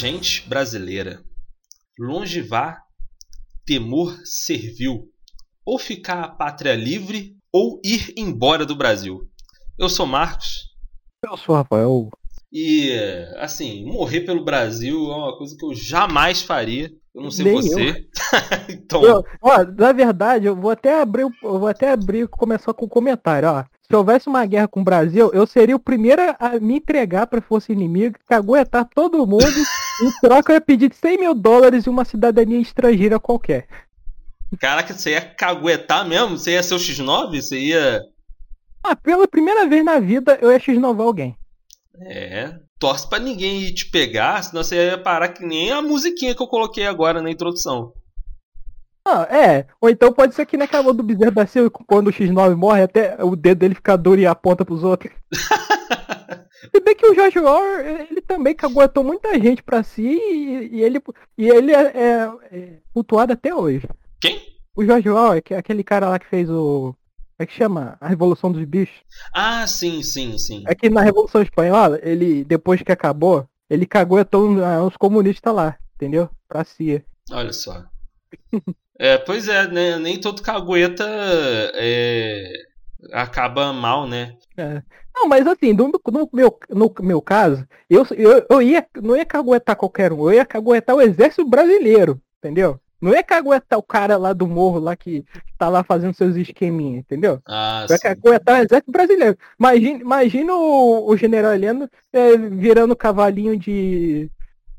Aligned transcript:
Gente 0.00 0.48
brasileira, 0.48 1.22
longe 1.98 2.40
vá, 2.40 2.78
temor 3.66 4.18
servil, 4.24 5.10
ou 5.62 5.78
ficar 5.78 6.22
a 6.22 6.28
pátria 6.28 6.74
livre 6.74 7.36
ou 7.52 7.78
ir 7.84 8.14
embora 8.16 8.64
do 8.64 8.74
Brasil. 8.74 9.28
Eu 9.78 9.90
sou 9.90 10.06
Marcos. 10.06 10.70
Eu 11.22 11.36
sou 11.36 11.54
Rafael. 11.54 12.08
E, 12.50 12.90
assim, 13.36 13.84
morrer 13.84 14.22
pelo 14.22 14.42
Brasil 14.42 15.12
é 15.12 15.16
uma 15.16 15.36
coisa 15.36 15.54
que 15.54 15.66
eu 15.66 15.74
jamais 15.74 16.40
faria. 16.40 16.90
Eu 17.14 17.22
não 17.22 17.30
sei 17.30 17.44
Nem 17.44 17.56
você. 17.56 18.08
então... 18.72 19.02
Eu, 19.04 19.22
ó, 19.42 19.64
na 19.64 19.92
verdade, 19.92 20.46
eu 20.46 20.56
vou 20.56 20.70
até 20.70 20.98
abrir, 20.98 21.24
eu 21.24 21.58
vou 21.58 21.68
até 21.68 21.92
abrir 21.92 22.26
começar 22.26 22.72
com 22.72 22.86
um 22.86 22.88
comentário, 22.88 23.50
ó. 23.50 23.64
Se 23.86 23.94
houvesse 23.94 24.28
uma 24.28 24.46
guerra 24.46 24.68
com 24.68 24.80
o 24.80 24.84
Brasil, 24.84 25.30
eu 25.34 25.46
seria 25.46 25.76
o 25.76 25.80
primeiro 25.80 26.22
a 26.38 26.58
me 26.58 26.76
entregar 26.76 27.26
para 27.26 27.42
força 27.42 27.70
inimiga, 27.70 28.18
caguetar 28.26 28.88
todo 28.94 29.26
mundo. 29.26 29.44
em 30.02 30.10
troca, 30.20 30.52
eu 30.52 30.56
ia 30.56 30.60
pedir 30.60 30.92
100 30.92 31.18
mil 31.18 31.34
dólares 31.34 31.86
e 31.86 31.90
uma 31.90 32.04
cidadania 32.04 32.60
estrangeira 32.60 33.18
qualquer. 33.18 33.66
Caraca, 34.58 34.92
você 34.92 35.10
ia 35.10 35.20
caguetar 35.20 36.06
mesmo? 36.06 36.36
Você 36.36 36.52
ia 36.52 36.62
ser 36.62 36.74
o 36.74 36.78
X9? 36.78 37.40
Você 37.40 37.58
ia. 37.58 38.02
Ah, 38.82 38.96
pela 38.96 39.28
primeira 39.28 39.68
vez 39.68 39.84
na 39.84 40.00
vida 40.00 40.38
eu 40.40 40.50
ia 40.50 40.58
X9 40.58 41.00
alguém. 41.00 41.36
É. 42.02 42.54
Torce 42.78 43.08
pra 43.08 43.18
ninguém 43.18 43.62
ir 43.62 43.74
te 43.74 43.90
pegar, 43.90 44.42
senão 44.42 44.64
você 44.64 44.90
ia 44.90 44.98
parar 44.98 45.28
que 45.28 45.44
nem 45.44 45.70
a 45.70 45.82
musiquinha 45.82 46.34
que 46.34 46.42
eu 46.42 46.46
coloquei 46.46 46.86
agora 46.86 47.20
na 47.20 47.30
introdução. 47.30 47.92
Ah, 49.06 49.22
é. 49.30 49.66
Ou 49.80 49.90
então 49.90 50.12
pode 50.12 50.34
ser 50.34 50.46
que 50.46 50.56
nem 50.56 50.64
acabou 50.64 50.92
do 50.92 51.02
bezerro 51.02 51.30
da 51.30 51.46
Silva, 51.46 51.70
quando 51.70 52.08
o 52.08 52.12
X9 52.12 52.56
morre, 52.56 52.82
até 52.82 53.22
o 53.22 53.36
dedo 53.36 53.58
dele 53.58 53.74
fica 53.74 53.96
duro 53.96 54.20
e 54.20 54.26
aponta 54.26 54.64
pros 54.64 54.82
outros. 54.82 55.12
Se 56.60 56.80
bem 56.80 56.94
que 56.94 57.06
o 57.06 57.14
George 57.14 57.38
Orwell, 57.38 58.06
ele 58.10 58.20
também 58.20 58.54
caguetou 58.54 59.02
muita 59.02 59.38
gente 59.40 59.62
pra 59.62 59.82
si 59.82 60.02
e, 60.02 60.76
e 60.76 60.82
ele, 60.82 61.00
e 61.38 61.48
ele 61.48 61.72
é, 61.72 61.82
é, 61.82 62.32
é 62.52 62.78
cultuado 62.92 63.32
até 63.32 63.54
hoje. 63.54 63.88
Quem? 64.20 64.40
O 64.76 64.84
George 64.84 65.08
Orwell, 65.08 65.42
é 65.50 65.54
aquele 65.56 65.82
cara 65.82 66.08
lá 66.08 66.18
que 66.18 66.26
fez 66.26 66.50
o. 66.50 66.94
Como 67.36 67.44
é 67.44 67.46
que 67.46 67.54
chama? 67.54 67.96
A 68.00 68.08
Revolução 68.08 68.52
dos 68.52 68.62
Bichos. 68.64 69.00
Ah, 69.34 69.66
sim, 69.66 70.02
sim, 70.02 70.36
sim. 70.36 70.62
É 70.66 70.74
que 70.74 70.90
na 70.90 71.00
Revolução 71.00 71.40
Espanhola, 71.40 71.98
ele, 72.02 72.44
depois 72.44 72.82
que 72.82 72.92
acabou, 72.92 73.48
ele 73.68 73.86
cagou 73.86 74.22
todos 74.24 74.62
os 74.86 74.96
comunistas 74.98 75.54
lá, 75.54 75.78
entendeu? 75.94 76.28
Pra 76.46 76.64
si. 76.64 77.02
Olha 77.30 77.52
só. 77.52 77.84
é, 78.98 79.16
pois 79.16 79.48
é, 79.48 79.66
né? 79.68 79.98
nem 79.98 80.20
todo 80.20 80.42
cagueta 80.42 81.06
é, 81.74 82.52
acaba 83.12 83.72
mal, 83.72 84.06
né? 84.06 84.36
É. 84.56 84.82
Não, 85.14 85.28
mas 85.28 85.46
assim, 85.46 85.72
no, 85.72 85.88
no, 85.88 86.30
meu, 86.32 86.58
no 86.68 86.94
meu 87.00 87.20
caso, 87.20 87.66
eu, 87.88 88.06
eu, 88.16 88.46
eu 88.48 88.62
ia, 88.62 88.86
não 89.02 89.16
ia 89.16 89.24
caguetar 89.24 89.76
qualquer 89.76 90.12
um, 90.12 90.20
eu 90.30 90.34
ia 90.34 90.46
caguetar 90.46 90.96
o 90.96 91.00
exército 91.00 91.48
brasileiro, 91.48 92.20
entendeu? 92.38 92.80
Não 93.00 93.14
é 93.14 93.22
caguetar 93.22 93.78
o 93.78 93.82
cara 93.82 94.18
lá 94.18 94.32
do 94.32 94.46
morro 94.46 94.78
lá 94.78 94.94
que 94.94 95.24
tá 95.56 95.68
lá 95.68 95.82
fazendo 95.82 96.14
seus 96.14 96.36
esqueminhas, 96.36 97.00
entendeu? 97.00 97.40
Ah, 97.46 97.86
é 97.90 97.98
caguetar 97.98 98.60
o 98.60 98.62
exército 98.62 98.92
brasileiro. 98.92 99.38
Imagina, 99.58 100.00
imagina 100.00 100.54
o, 100.54 101.08
o 101.08 101.16
general 101.16 101.54
Heleno 101.54 101.88
é, 102.12 102.36
virando 102.36 102.94
cavalinho 102.94 103.58
de, 103.58 104.30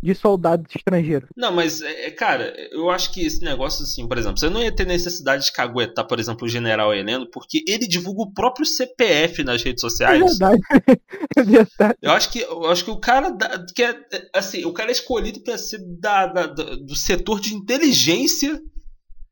de 0.02 0.16
soldado 0.16 0.66
estrangeiro. 0.74 1.28
Não, 1.36 1.52
mas, 1.52 1.82
é, 1.82 2.08
é, 2.08 2.12
cara, 2.12 2.54
eu 2.72 2.90
acho 2.90 3.12
que 3.14 3.26
esse 3.26 3.42
negócio, 3.42 3.84
assim, 3.84 4.08
por 4.08 4.18
exemplo, 4.18 4.40
você 4.40 4.50
não 4.50 4.62
ia 4.62 4.72
ter 4.72 4.86
necessidade 4.86 5.46
de 5.46 5.52
caguetar, 5.52 6.08
por 6.08 6.20
exemplo, 6.20 6.46
o 6.46 6.50
general 6.50 6.94
Heleno, 6.94 7.30
porque 7.30 7.64
ele 7.68 7.88
divulga 7.88 8.24
o 8.24 8.34
próprio 8.34 8.66
CPF 8.66 9.44
nas 9.44 9.62
redes 9.62 9.82
sociais. 9.82 10.22
É 10.22 10.26
verdade. 10.26 10.62
é 11.38 11.44
verdade. 11.44 11.98
Eu 12.02 12.12
acho 12.12 12.32
que, 12.32 12.40
eu 12.40 12.66
acho 12.66 12.86
que 12.86 12.92
o 12.92 13.00
cara, 13.00 13.36
que 13.76 13.84
é, 13.84 13.96
assim, 14.34 14.66
o 14.66 14.74
cara 14.74 14.90
é 14.90 14.94
escolhido 14.94 15.42
para 15.44 15.58
ser 15.58 15.80
da, 16.00 16.26
da, 16.26 16.48
do 16.48 16.96
setor 16.96 17.40
de 17.40 17.54
inteligência 17.54 18.60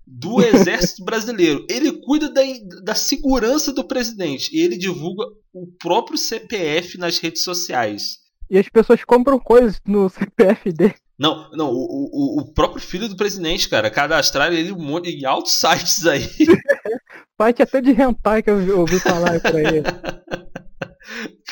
do 0.05 0.41
exército 0.45 1.03
brasileiro. 1.03 1.65
Ele 1.69 1.91
cuida 2.01 2.31
da, 2.31 2.41
da 2.83 2.95
segurança 2.95 3.71
do 3.73 3.83
presidente 3.83 4.55
e 4.55 4.61
ele 4.61 4.77
divulga 4.77 5.25
o 5.53 5.67
próprio 5.79 6.17
CPF 6.17 6.97
nas 6.97 7.17
redes 7.17 7.43
sociais. 7.43 8.19
E 8.49 8.57
as 8.57 8.67
pessoas 8.67 9.03
compram 9.03 9.39
coisas 9.39 9.79
no 9.85 10.09
CPF 10.09 10.71
dele. 10.71 10.95
Não, 11.17 11.51
não, 11.51 11.69
o, 11.69 11.75
o, 11.75 12.41
o 12.41 12.53
próprio 12.53 12.81
filho 12.81 13.09
do 13.09 13.17
presidente, 13.17 13.67
cara, 13.67 13.91
cadastrar 13.91 14.53
ele 14.53 14.71
em 14.71 15.25
altos 15.25 15.53
sites 15.53 16.05
aí. 16.05 16.23
Site 17.39 17.61
até 17.61 17.81
de 17.81 17.91
hentai 17.91 18.43
que 18.43 18.49
eu 18.49 18.79
ouvi 18.79 18.99
falar 18.99 19.39
por 19.39 19.55
aí. 19.55 19.81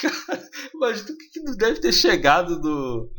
Cara, 0.02 0.44
imagina 0.74 1.10
o 1.12 1.18
que 1.18 1.40
não 1.40 1.56
deve 1.56 1.80
ter 1.80 1.92
chegado 1.92 2.60
no, 2.60 3.10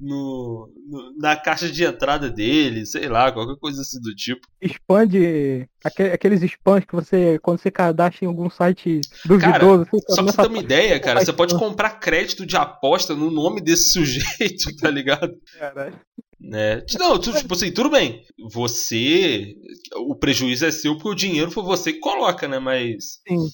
no, 0.00 0.70
no, 0.88 1.16
na 1.18 1.36
caixa 1.36 1.68
de 1.68 1.84
entrada 1.84 2.30
dele, 2.30 2.86
sei 2.86 3.08
lá, 3.08 3.32
qualquer 3.32 3.56
coisa 3.56 3.82
assim 3.82 4.00
do 4.00 4.14
tipo. 4.14 4.46
Expande 4.60 5.68
aqueles 5.84 6.42
spams 6.42 6.84
que 6.84 6.94
você, 6.94 7.38
quando 7.40 7.58
você 7.58 7.70
cadastra 7.70 8.24
em 8.24 8.28
algum 8.28 8.48
site 8.48 9.00
duvidoso. 9.24 9.86
Cara, 9.86 10.02
só 10.08 10.22
pra 10.22 10.32
você 10.32 10.42
ter 10.42 10.48
uma 10.48 10.58
ideia, 10.58 11.00
cara, 11.00 11.24
você 11.24 11.32
pode 11.32 11.54
comprar 11.58 11.98
crédito 11.98 12.46
de 12.46 12.56
aposta 12.56 13.14
no 13.14 13.30
nome 13.30 13.60
desse 13.60 13.90
sujeito, 13.92 14.74
tá 14.76 14.90
ligado? 14.90 15.34
Caralho. 15.58 15.98
Né? 16.40 16.84
Não, 16.96 17.18
tipo 17.18 17.52
assim, 17.52 17.72
tudo 17.72 17.90
bem. 17.90 18.22
Você. 18.52 19.56
O 19.96 20.14
prejuízo 20.14 20.66
é 20.66 20.70
seu 20.70 20.94
porque 20.94 21.08
o 21.08 21.14
dinheiro 21.14 21.50
foi 21.50 21.64
você 21.64 21.92
que 21.92 21.98
coloca, 21.98 22.46
né? 22.46 22.60
Mas. 22.60 23.20
Sim. 23.26 23.48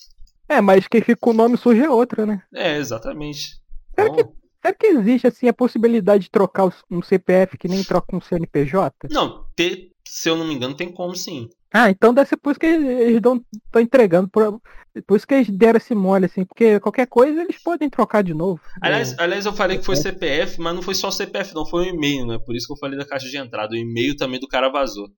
É, 0.47 0.61
mas 0.61 0.87
quem 0.87 1.01
fica 1.01 1.17
com 1.17 1.31
o 1.31 1.35
nome 1.35 1.57
sujo 1.57 1.83
é 1.83 1.89
outra, 1.89 2.27
né? 2.27 2.43
É, 2.55 2.77
exatamente. 2.77 3.59
Será, 3.95 4.09
então... 4.11 4.35
será 4.65 4.75
que 4.75 4.87
existe 4.87 5.27
assim 5.27 5.49
a 5.49 5.53
possibilidade 5.53 6.25
de 6.25 6.31
trocar 6.31 6.73
um 6.91 7.03
CPF 7.03 7.59
que 7.59 7.69
nem 7.69 7.85
troca 7.85 8.17
um 8.17 8.21
CNPJ? 8.21 9.09
Não, 9.11 9.45
ter, 9.55 9.91
se 10.07 10.31
eu 10.31 10.37
não 10.37 10.47
me 10.47 10.55
engano, 10.55 10.75
tem 10.75 10.91
como 10.91 11.15
sim. 11.15 11.51
Ah, 11.73 11.91
então 11.91 12.15
deve 12.15 12.29
ser 12.29 12.37
por 12.37 12.53
isso 12.53 12.61
que 12.61 12.67
eles 12.67 13.17
estão 13.17 13.43
entregando. 13.77 14.29
Por, 14.29 14.61
por 15.07 15.17
isso 15.17 15.27
que 15.27 15.35
eles 15.35 15.51
deram 15.51 15.77
esse 15.77 15.95
mole, 15.95 16.27
assim, 16.27 16.45
porque 16.45 16.79
qualquer 16.81 17.07
coisa 17.07 17.43
eles 17.43 17.61
podem 17.61 17.91
trocar 17.91 18.23
de 18.23 18.33
novo. 18.33 18.61
Aliás, 18.81 19.13
é, 19.13 19.23
aliás 19.23 19.45
eu 19.45 19.53
falei 19.53 19.79
que 19.79 19.85
foi 19.85 19.97
CPF, 19.97 20.61
mas 20.61 20.75
não 20.75 20.83
foi 20.83 20.95
só 20.95 21.11
CPF, 21.11 21.53
não, 21.53 21.67
foi 21.67 21.87
um 21.87 21.95
e-mail, 21.95 22.27
né? 22.27 22.39
Por 22.39 22.55
isso 22.55 22.69
que 22.69 22.73
eu 22.73 22.79
falei 22.79 22.97
da 22.97 23.05
caixa 23.05 23.29
de 23.29 23.37
entrada. 23.37 23.75
O 23.75 23.77
e-mail 23.77 24.17
também 24.17 24.39
do 24.39 24.47
cara 24.47 24.71
vazou. 24.71 25.09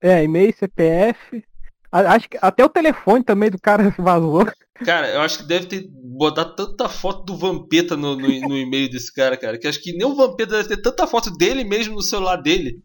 É, 0.00 0.24
e-mail, 0.24 0.54
CPF. 0.56 1.44
Acho 1.90 2.28
que 2.28 2.38
até 2.40 2.64
o 2.64 2.68
telefone 2.68 3.24
também 3.24 3.50
do 3.50 3.58
cara 3.58 3.94
vazou. 3.98 4.46
Cara, 4.84 5.08
eu 5.08 5.20
acho 5.22 5.38
que 5.38 5.44
deve 5.44 5.66
ter 5.66 5.88
botado 5.90 6.54
tanta 6.54 6.88
foto 6.88 7.24
do 7.24 7.36
Vampeta 7.36 7.96
no, 7.96 8.14
no, 8.16 8.28
no 8.28 8.56
e-mail 8.56 8.90
desse 8.90 9.12
cara, 9.12 9.36
cara. 9.36 9.58
Que 9.58 9.66
acho 9.66 9.82
que 9.82 9.92
nem 9.92 10.06
o 10.06 10.14
Vampeta 10.14 10.56
deve 10.56 10.68
ter 10.68 10.82
tanta 10.82 11.06
foto 11.06 11.30
dele 11.30 11.64
mesmo 11.64 11.94
no 11.94 12.02
celular 12.02 12.36
dele. 12.36 12.82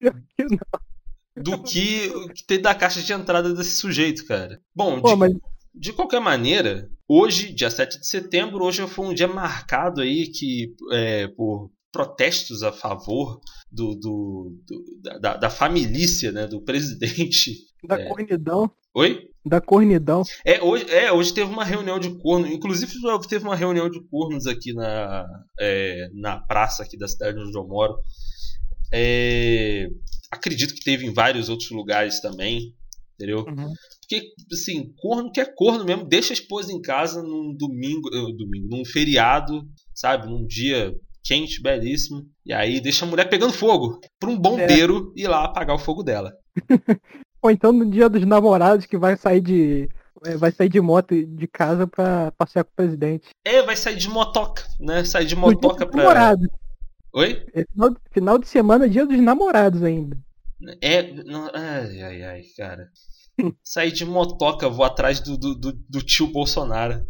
que 0.00 0.44
não. 0.44 0.58
Do 1.36 1.62
que, 1.62 2.10
que 2.34 2.44
tem 2.44 2.60
da 2.60 2.74
caixa 2.74 3.00
de 3.00 3.12
entrada 3.12 3.54
desse 3.54 3.76
sujeito, 3.76 4.26
cara. 4.26 4.60
Bom, 4.74 5.00
Pô, 5.00 5.10
de, 5.10 5.16
mas... 5.16 5.32
de 5.72 5.92
qualquer 5.92 6.20
maneira, 6.20 6.90
hoje, 7.06 7.52
dia 7.52 7.70
7 7.70 8.00
de 8.00 8.06
setembro, 8.08 8.64
hoje 8.64 8.86
foi 8.88 9.06
um 9.06 9.14
dia 9.14 9.28
marcado 9.28 10.00
aí 10.00 10.26
que 10.26 10.74
é, 10.90 11.28
por 11.28 11.70
protestos 11.92 12.62
a 12.62 12.72
favor 12.72 13.40
do, 13.70 13.94
do, 13.94 14.56
do 14.66 15.20
da, 15.20 15.36
da 15.36 15.50
família 15.50 16.32
né, 16.32 16.46
do 16.46 16.60
presidente. 16.60 17.67
Da 17.84 18.00
é... 18.00 18.08
cornidão. 18.08 18.70
Oi? 18.94 19.28
Da 19.44 19.60
cornidão. 19.60 20.22
É 20.44 20.62
hoje, 20.62 20.90
é, 20.90 21.12
hoje 21.12 21.32
teve 21.32 21.50
uma 21.50 21.64
reunião 21.64 21.98
de 21.98 22.10
corno. 22.18 22.46
Inclusive, 22.46 22.92
teve 23.28 23.44
uma 23.44 23.56
reunião 23.56 23.88
de 23.88 24.00
cornos 24.08 24.46
aqui 24.46 24.72
na, 24.72 25.24
é, 25.60 26.08
na 26.14 26.38
praça 26.38 26.82
aqui 26.82 26.98
da 26.98 27.08
cidade 27.08 27.38
onde 27.38 27.56
eu 27.56 27.66
moro. 27.66 27.94
É, 28.92 29.88
acredito 30.30 30.74
que 30.74 30.84
teve 30.84 31.06
em 31.06 31.12
vários 31.12 31.48
outros 31.48 31.70
lugares 31.70 32.20
também. 32.20 32.74
Entendeu? 33.14 33.44
Uhum. 33.48 33.72
Porque, 34.00 34.28
assim, 34.52 34.92
corno 34.96 35.30
que 35.32 35.40
é 35.40 35.44
corno 35.44 35.84
mesmo, 35.84 36.06
deixa 36.06 36.32
a 36.32 36.34
esposa 36.34 36.72
em 36.72 36.80
casa 36.80 37.20
num 37.20 37.54
domingo, 37.56 38.08
uh, 38.08 38.32
domingo, 38.32 38.68
num 38.70 38.84
feriado, 38.84 39.62
sabe? 39.92 40.28
Num 40.28 40.46
dia 40.46 40.94
quente, 41.24 41.60
belíssimo. 41.60 42.24
E 42.46 42.52
aí 42.52 42.80
deixa 42.80 43.04
a 43.04 43.08
mulher 43.08 43.28
pegando 43.28 43.52
fogo 43.52 44.00
para 44.18 44.30
um 44.30 44.38
bombeiro 44.38 45.12
é. 45.16 45.22
ir 45.22 45.28
lá 45.28 45.44
apagar 45.44 45.76
o 45.76 45.80
fogo 45.80 46.02
dela. 46.02 46.32
Ou 47.42 47.50
então 47.50 47.72
no 47.72 47.88
dia 47.88 48.08
dos 48.08 48.24
namorados 48.24 48.86
que 48.86 48.96
vai 48.96 49.16
sair 49.16 49.40
de. 49.40 49.88
É, 50.24 50.36
vai 50.36 50.50
sair 50.50 50.68
de 50.68 50.80
moto 50.80 51.14
de 51.24 51.46
casa 51.46 51.86
pra 51.86 52.32
passear 52.32 52.64
com 52.64 52.70
o 52.72 52.76
presidente. 52.76 53.28
É, 53.44 53.62
vai 53.62 53.76
sair 53.76 53.96
de 53.96 54.08
motoca, 54.08 54.64
né? 54.80 55.04
Sair 55.04 55.26
de 55.26 55.36
motoca 55.36 55.86
pra. 55.86 55.96
Namorado. 55.96 56.50
Oi? 57.12 57.46
É 57.54 57.64
final, 57.64 57.96
final 58.10 58.38
de 58.38 58.48
semana, 58.48 58.88
dia 58.88 59.06
dos 59.06 59.20
namorados 59.20 59.82
ainda. 59.82 60.18
É. 60.80 61.02
Não, 61.22 61.50
ai, 61.54 62.02
ai, 62.02 62.22
ai, 62.22 62.42
cara. 62.56 62.90
Sair 63.62 63.92
de 63.92 64.04
motoca, 64.04 64.68
vou 64.68 64.84
atrás 64.84 65.20
do, 65.20 65.36
do, 65.38 65.54
do, 65.54 65.72
do 65.72 66.02
tio 66.02 66.26
Bolsonaro. 66.26 67.06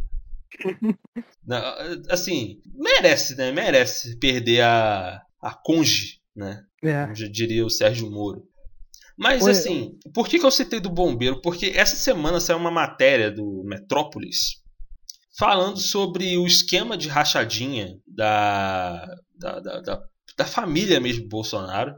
Não, 1.47 1.63
assim, 2.11 2.61
merece, 2.75 3.37
né? 3.37 3.51
Merece 3.53 4.17
perder 4.17 4.63
a, 4.63 5.23
a 5.41 5.55
conge, 5.55 6.21
né? 6.35 6.65
É. 6.83 7.05
Como 7.05 7.15
já 7.15 7.29
diria 7.29 7.65
o 7.65 7.71
Sérgio 7.71 8.11
Moro. 8.11 8.48
Mas 9.19 9.43
Oi. 9.43 9.51
assim, 9.51 9.99
por 10.15 10.29
que, 10.29 10.39
que 10.39 10.47
eu 10.47 10.51
citei 10.51 10.79
do 10.79 10.89
bombeiro? 10.89 11.41
Porque 11.43 11.73
essa 11.75 11.97
semana 11.97 12.39
saiu 12.39 12.57
uma 12.57 12.71
matéria 12.71 13.33
do 13.33 13.65
Metrópolis 13.65 14.63
falando 15.37 15.79
sobre 15.79 16.39
o 16.39 16.47
esquema 16.47 16.97
de 16.97 17.09
rachadinha 17.09 17.99
da, 18.07 19.05
da, 19.37 19.59
da, 19.59 19.81
da, 19.81 20.03
da 20.37 20.45
família 20.45 21.01
mesmo 21.01 21.29
Bolsonaro. 21.29 21.97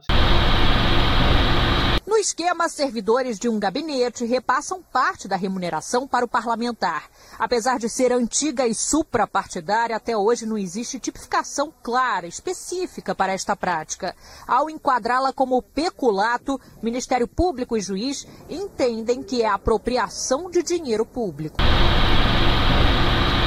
No 2.06 2.16
esquema, 2.16 2.68
servidores 2.68 3.38
de 3.38 3.48
um 3.48 3.58
gabinete 3.58 4.24
repassam 4.24 4.82
parte 4.82 5.28
da 5.28 5.36
remuneração 5.36 6.08
para 6.08 6.24
o 6.24 6.28
parlamentar. 6.28 7.10
Apesar 7.38 7.78
de 7.78 7.88
ser 7.88 8.12
antiga 8.12 8.66
e 8.66 8.74
suprapartidária, 8.74 9.96
até 9.96 10.16
hoje 10.16 10.46
não 10.46 10.56
existe 10.56 10.98
tipificação 10.98 11.72
clara, 11.82 12.26
específica 12.26 13.14
para 13.14 13.32
esta 13.32 13.54
prática. 13.54 14.16
Ao 14.46 14.70
enquadrá-la 14.70 15.32
como 15.32 15.62
peculato, 15.62 16.58
Ministério 16.82 17.28
Público 17.28 17.76
e 17.76 17.80
juiz 17.80 18.26
entendem 18.48 19.22
que 19.22 19.42
é 19.42 19.48
apropriação 19.48 20.50
de 20.50 20.62
dinheiro 20.62 21.04
público. 21.04 21.58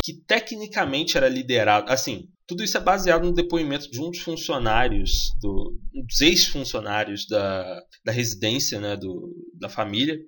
Que 0.04 0.14
tecnicamente 0.14 1.18
era 1.18 1.30
liderado, 1.30 1.92
assim, 1.92 2.28
tudo 2.48 2.63
isso 2.63 2.78
é 2.78 2.81
baseado 2.81 3.24
no 3.24 3.34
depoimento 3.34 3.90
de 3.90 4.01
um 4.01 4.10
dos 4.10 4.19
funcionários, 4.19 5.31
do, 5.42 5.78
um 5.95 6.06
dos 6.06 6.22
ex-funcionários 6.22 7.25
da, 7.28 7.81
da 8.04 8.12
residência, 8.12 8.80
né, 8.80 8.98
do, 8.98 9.34
da 9.60 9.69
família. 9.69 10.19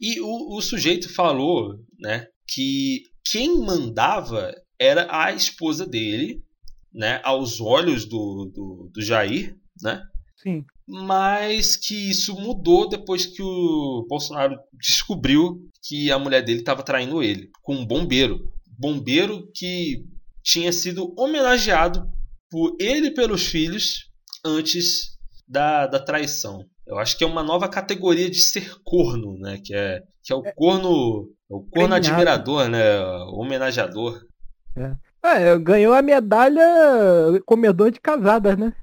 E 0.00 0.20
o, 0.20 0.56
o 0.56 0.60
sujeito 0.60 1.12
falou 1.12 1.78
né, 1.98 2.26
que 2.46 3.02
quem 3.24 3.58
mandava 3.58 4.54
era 4.78 5.06
a 5.10 5.32
esposa 5.32 5.86
dele, 5.86 6.42
né, 6.92 7.20
aos 7.24 7.60
olhos 7.60 8.04
do, 8.04 8.50
do, 8.52 8.90
do 8.92 9.02
Jair, 9.02 9.56
né? 9.80 10.02
Sim. 10.36 10.64
Mas 10.86 11.76
que 11.76 12.10
isso 12.10 12.34
mudou 12.34 12.88
depois 12.88 13.24
que 13.24 13.42
o 13.42 14.06
Bolsonaro 14.08 14.58
descobriu 14.78 15.58
que 15.82 16.10
a 16.10 16.18
mulher 16.18 16.44
dele 16.44 16.58
estava 16.58 16.82
traindo 16.82 17.22
ele 17.22 17.50
com 17.62 17.76
um 17.76 17.86
bombeiro. 17.86 18.52
Bombeiro 18.78 19.50
que 19.54 20.04
tinha 20.44 20.70
sido 20.70 21.14
homenageado 21.18 22.06
por 22.50 22.76
ele 22.78 23.08
e 23.08 23.14
pelos 23.14 23.46
filhos 23.46 24.10
antes 24.44 25.18
da, 25.48 25.86
da 25.86 25.98
traição. 25.98 26.64
Eu 26.86 26.98
acho 26.98 27.16
que 27.16 27.24
é 27.24 27.26
uma 27.26 27.42
nova 27.42 27.66
categoria 27.66 28.30
de 28.30 28.40
ser 28.40 28.74
corno, 28.84 29.38
né? 29.38 29.58
Que 29.64 29.74
é, 29.74 30.02
que 30.22 30.32
é 30.32 30.36
o 30.36 30.42
corno. 30.54 31.30
O 31.48 31.62
corno 31.62 31.94
admirador, 31.94 32.68
né? 32.68 33.00
O 33.00 33.40
homenageador. 33.40 34.22
É. 34.76 34.94
é. 35.22 35.58
ganhou 35.58 35.94
a 35.94 36.02
medalha 36.02 36.62
comedor 37.46 37.90
de 37.90 38.00
casadas, 38.00 38.58
né? 38.58 38.74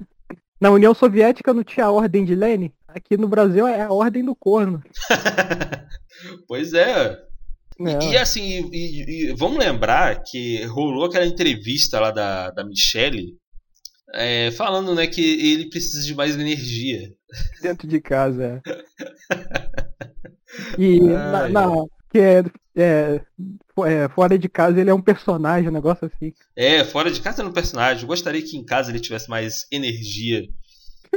Na 0.60 0.72
União 0.72 0.94
Soviética 0.94 1.54
não 1.54 1.64
tinha 1.64 1.86
a 1.86 1.92
ordem 1.92 2.26
de 2.26 2.36
Lenin. 2.36 2.72
Aqui 2.88 3.18
no 3.18 3.28
Brasil 3.28 3.68
é 3.68 3.82
a 3.82 3.92
ordem 3.92 4.26
do 4.26 4.36
corno. 4.36 4.82
pois 6.48 6.74
é. 6.74 7.31
E, 7.80 8.12
e, 8.12 8.18
assim, 8.18 8.70
e, 8.72 9.30
e, 9.30 9.34
vamos 9.34 9.58
lembrar 9.58 10.22
que 10.24 10.64
rolou 10.66 11.06
aquela 11.06 11.26
entrevista 11.26 12.00
lá 12.00 12.12
da, 12.12 12.52
da 12.52 12.64
Michelle 12.64 13.36
é, 14.14 14.52
falando 14.52 14.94
né, 14.94 15.08
que 15.08 15.22
ele 15.22 15.70
precisa 15.70 16.06
de 16.06 16.14
mais 16.14 16.36
energia. 16.36 17.12
Dentro 17.62 17.88
de 17.88 18.00
casa, 18.02 18.62
é. 18.66 19.32
E 20.78 21.00
na, 21.00 21.48
na, 21.48 21.66
que 22.12 22.20
é, 22.20 22.44
é, 22.76 23.22
é, 23.86 24.10
fora 24.10 24.38
de 24.38 24.50
casa 24.50 24.80
ele 24.80 24.90
é 24.90 24.94
um 24.94 25.02
personagem, 25.02 25.70
um 25.70 25.74
negócio 25.74 26.06
assim. 26.06 26.34
É, 26.56 26.84
fora 26.84 27.10
de 27.10 27.22
casa 27.22 27.42
ele 27.42 27.48
é 27.48 27.52
um 27.52 27.54
personagem. 27.54 28.02
Eu 28.02 28.08
gostaria 28.08 28.42
que 28.42 28.58
em 28.58 28.66
casa 28.66 28.92
ele 28.92 29.00
tivesse 29.00 29.30
mais 29.30 29.66
energia. 29.72 30.46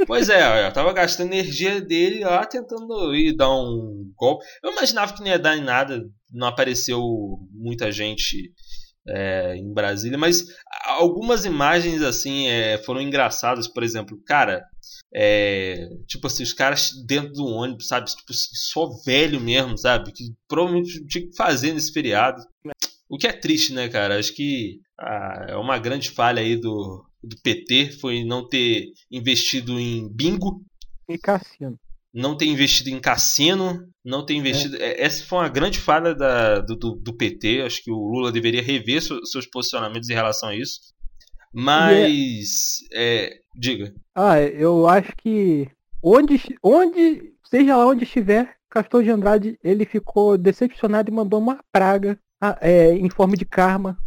Pois 0.05 0.29
é, 0.29 0.67
eu 0.67 0.73
tava 0.73 0.91
gastando 0.93 1.33
energia 1.33 1.79
dele 1.79 2.23
lá 2.23 2.45
tentando 2.45 3.15
ir 3.15 3.35
dar 3.35 3.49
um 3.49 4.11
golpe. 4.15 4.45
Eu 4.63 4.71
imaginava 4.71 5.13
que 5.13 5.21
não 5.21 5.27
ia 5.27 5.39
dar 5.39 5.57
em 5.57 5.63
nada, 5.63 6.03
não 6.31 6.47
apareceu 6.47 7.01
muita 7.51 7.91
gente 7.91 8.51
é, 9.07 9.55
em 9.55 9.73
Brasília, 9.73 10.17
mas 10.17 10.45
algumas 10.85 11.45
imagens 11.45 12.01
assim 12.01 12.47
é, 12.47 12.77
foram 12.79 13.01
engraçadas, 13.01 13.67
por 13.67 13.83
exemplo, 13.83 14.19
cara, 14.25 14.63
é, 15.13 15.87
tipo 16.07 16.27
assim, 16.27 16.43
os 16.43 16.53
caras 16.53 16.91
dentro 17.05 17.31
do 17.33 17.45
ônibus, 17.45 17.87
sabe, 17.87 18.07
tipo, 18.07 18.33
só 18.33 18.89
velho 19.05 19.39
mesmo, 19.39 19.77
sabe, 19.77 20.11
que 20.11 20.25
provavelmente 20.47 21.05
tinha 21.07 21.25
que 21.25 21.35
fazer 21.35 21.73
nesse 21.73 21.93
feriado. 21.93 22.41
O 23.07 23.17
que 23.17 23.27
é 23.27 23.31
triste, 23.31 23.71
né, 23.71 23.87
cara? 23.87 24.17
Acho 24.19 24.33
que 24.33 24.79
ah, 24.99 25.45
é 25.49 25.55
uma 25.55 25.77
grande 25.77 26.09
falha 26.09 26.41
aí 26.41 26.57
do, 26.57 27.05
do 27.25 27.35
PT 27.41 27.97
foi 27.99 28.23
não 28.23 28.47
ter 28.47 28.91
investido 29.11 29.79
em 29.79 30.07
bingo. 30.09 30.61
E 31.07 31.17
cassino. 31.17 31.79
Não 32.13 32.37
ter 32.37 32.45
investido 32.45 32.89
em 32.89 32.99
cassino, 32.99 33.87
não 34.03 34.25
ter 34.25 34.35
investido. 34.35 34.77
É. 34.77 35.01
Essa 35.01 35.25
foi 35.25 35.39
uma 35.39 35.49
grande 35.49 35.79
falha 35.79 36.15
da, 36.15 36.59
do, 36.59 36.75
do, 36.75 36.95
do, 36.95 37.13
PT. 37.13 37.61
Acho 37.61 37.83
que 37.83 37.91
o 37.91 37.97
Lula 37.97 38.31
deveria 38.31 38.61
rever 38.61 39.01
seus 39.01 39.45
posicionamentos 39.45 40.09
em 40.09 40.13
relação 40.13 40.49
a 40.49 40.55
isso. 40.55 40.79
Mas. 41.53 42.79
É... 42.93 43.25
É, 43.25 43.39
diga. 43.55 43.93
Ah, 44.13 44.39
eu 44.39 44.87
acho 44.87 45.11
que 45.17 45.69
onde, 46.01 46.39
onde, 46.63 47.33
seja 47.49 47.75
lá 47.75 47.85
onde 47.85 48.03
estiver, 48.03 48.55
Castor 48.69 49.03
de 49.03 49.09
Andrade, 49.09 49.59
ele 49.63 49.85
ficou 49.85 50.37
decepcionado 50.37 51.09
e 51.09 51.13
mandou 51.13 51.39
uma 51.39 51.63
praga 51.71 52.19
ah, 52.41 52.57
é, 52.61 52.93
em 52.93 53.09
forma 53.09 53.35
de 53.35 53.45
karma 53.45 53.97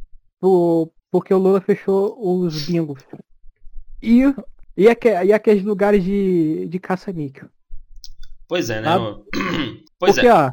pro, 0.41 0.93
porque 1.11 1.33
o 1.33 1.39
Lula 1.39 1.61
fechou 1.61 2.17
os 2.19 2.67
bingos. 2.67 3.03
E, 4.03 4.23
e, 4.77 4.85
e 4.85 5.33
aqueles 5.33 5.65
lugares 5.65 6.05
de, 6.05 6.67
de 6.69 6.79
caça-níquel. 6.79 7.49
Pois 8.47 8.71
é, 8.71 8.81
né? 8.81 8.91
Pois 10.01 10.15
porque, 10.15 10.29
é. 10.29 10.33
ó, 10.33 10.53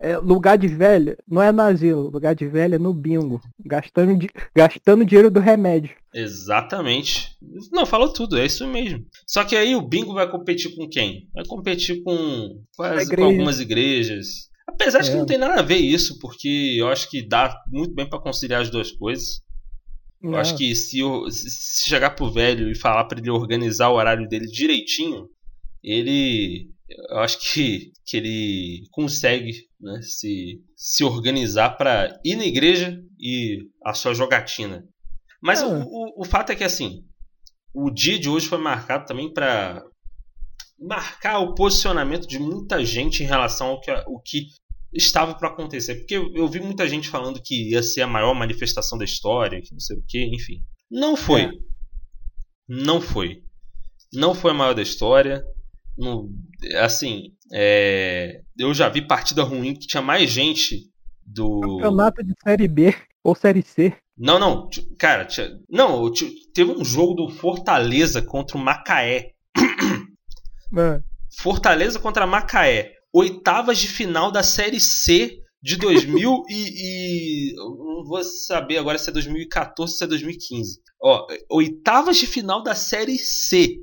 é, 0.00 0.16
lugar 0.16 0.56
de 0.56 0.68
velho 0.68 1.16
não 1.28 1.42
é 1.42 1.52
no 1.52 1.62
asilo, 1.62 2.08
lugar 2.08 2.34
de 2.34 2.46
velho 2.46 2.74
é 2.74 2.78
no 2.78 2.94
bingo, 2.94 3.40
gastando, 3.64 4.16
di 4.16 4.28
gastando 4.54 5.04
dinheiro 5.04 5.30
do 5.30 5.38
remédio. 5.38 5.94
Exatamente. 6.14 7.36
Não, 7.70 7.84
falou 7.84 8.12
tudo, 8.12 8.38
é 8.38 8.46
isso 8.46 8.66
mesmo. 8.66 9.04
Só 9.26 9.44
que 9.44 9.54
aí 9.54 9.74
o 9.74 9.82
bingo 9.82 10.14
vai 10.14 10.30
competir 10.30 10.74
com 10.74 10.88
quem? 10.88 11.28
Vai 11.34 11.44
competir 11.44 12.02
com, 12.02 12.62
com, 12.76 12.82
as, 12.82 13.08
com 13.08 13.24
algumas 13.24 13.60
igrejas. 13.60 14.50
Apesar 14.66 15.00
de 15.00 15.10
que 15.10 15.16
é. 15.16 15.18
não 15.18 15.26
tem 15.26 15.38
nada 15.38 15.60
a 15.60 15.62
ver 15.62 15.76
isso, 15.76 16.18
porque 16.18 16.76
eu 16.78 16.88
acho 16.88 17.08
que 17.08 17.26
dá 17.26 17.54
muito 17.70 17.94
bem 17.94 18.08
para 18.08 18.18
conciliar 18.18 18.62
as 18.62 18.70
duas 18.70 18.90
coisas. 18.90 19.40
Eu 20.34 20.36
acho 20.36 20.56
que 20.56 20.74
se, 20.74 20.98
eu, 20.98 21.30
se 21.30 21.88
chegar 21.88 22.10
pro 22.10 22.30
velho 22.30 22.70
e 22.70 22.74
falar 22.74 23.04
para 23.04 23.18
ele 23.18 23.30
organizar 23.30 23.88
o 23.90 23.94
horário 23.94 24.28
dele 24.28 24.46
direitinho, 24.46 25.28
ele. 25.82 26.70
Eu 27.10 27.18
acho 27.18 27.38
que, 27.52 27.92
que 28.04 28.16
ele 28.16 28.86
consegue 28.92 29.52
né, 29.80 30.00
se, 30.02 30.60
se 30.76 31.02
organizar 31.02 31.70
para 31.70 32.20
ir 32.24 32.36
na 32.36 32.46
igreja 32.46 33.02
e 33.18 33.58
a 33.84 33.92
sua 33.92 34.14
jogatina. 34.14 34.84
Mas 35.42 35.62
o, 35.62 35.68
o, 35.68 36.22
o, 36.22 36.24
fato 36.24 36.50
é 36.50 36.56
que 36.56 36.62
assim, 36.62 37.04
o 37.74 37.90
dia 37.90 38.18
de 38.18 38.28
hoje 38.28 38.48
foi 38.48 38.58
marcado 38.58 39.04
também 39.04 39.32
para 39.32 39.84
marcar 40.78 41.40
o 41.40 41.54
posicionamento 41.54 42.26
de 42.26 42.38
muita 42.38 42.84
gente 42.84 43.22
em 43.22 43.26
relação 43.26 43.68
ao 43.68 43.80
que, 43.80 43.90
o 44.06 44.20
que 44.20 44.46
estava 44.96 45.34
para 45.34 45.48
acontecer. 45.48 45.96
Porque 45.96 46.16
eu, 46.16 46.32
eu, 46.34 46.48
vi 46.48 46.60
muita 46.60 46.88
gente 46.88 47.08
falando 47.08 47.40
que 47.42 47.70
ia 47.70 47.82
ser 47.82 48.02
a 48.02 48.06
maior 48.06 48.34
manifestação 48.34 48.96
da 48.98 49.04
história, 49.04 49.60
que 49.60 49.72
não 49.72 49.80
sei 49.80 49.96
o 49.96 50.04
que, 50.06 50.24
enfim. 50.24 50.62
Não 50.90 51.16
foi. 51.16 51.42
É. 51.42 51.50
Não 52.68 53.00
foi. 53.00 53.42
Não 54.12 54.34
foi 54.34 54.50
a 54.50 54.54
maior 54.54 54.74
da 54.74 54.82
história. 54.82 55.44
Não, 55.96 56.28
assim, 56.80 57.32
é, 57.52 58.40
eu 58.58 58.72
já 58.74 58.88
vi 58.88 59.06
partida 59.06 59.42
ruim 59.42 59.74
que 59.74 59.86
tinha 59.86 60.02
mais 60.02 60.30
gente 60.30 60.90
do. 61.24 61.60
Campeonato 61.60 62.22
de 62.22 62.34
Série 62.42 62.68
B 62.68 62.94
ou 63.22 63.34
Série 63.34 63.62
C. 63.62 63.96
Não, 64.16 64.38
não, 64.38 64.68
cara, 64.98 65.26
tinha, 65.26 65.58
não, 65.68 66.10
teve 66.54 66.70
um 66.70 66.84
jogo 66.84 67.14
do 67.14 67.28
Fortaleza 67.28 68.22
contra 68.22 68.56
o 68.56 68.60
Macaé. 68.60 69.32
É. 70.76 71.00
Fortaleza 71.38 71.98
contra 72.00 72.26
Macaé 72.26 72.96
oitavas 73.16 73.78
de 73.78 73.88
final 73.88 74.30
da 74.30 74.42
Série 74.42 74.78
C 74.78 75.38
de 75.62 75.76
2000 75.76 76.42
e, 76.50 77.50
e, 77.50 77.54
não 77.56 78.04
vou 78.04 78.22
saber 78.22 78.76
agora 78.76 78.98
se 78.98 79.08
é 79.08 79.12
2014 79.12 79.92
ou 79.92 79.96
se 79.96 80.04
é 80.04 80.06
2015. 80.06 80.80
Ó, 81.02 81.26
oitavas 81.50 82.18
de 82.18 82.26
final 82.26 82.62
da 82.62 82.74
Série 82.74 83.18
C. 83.18 83.76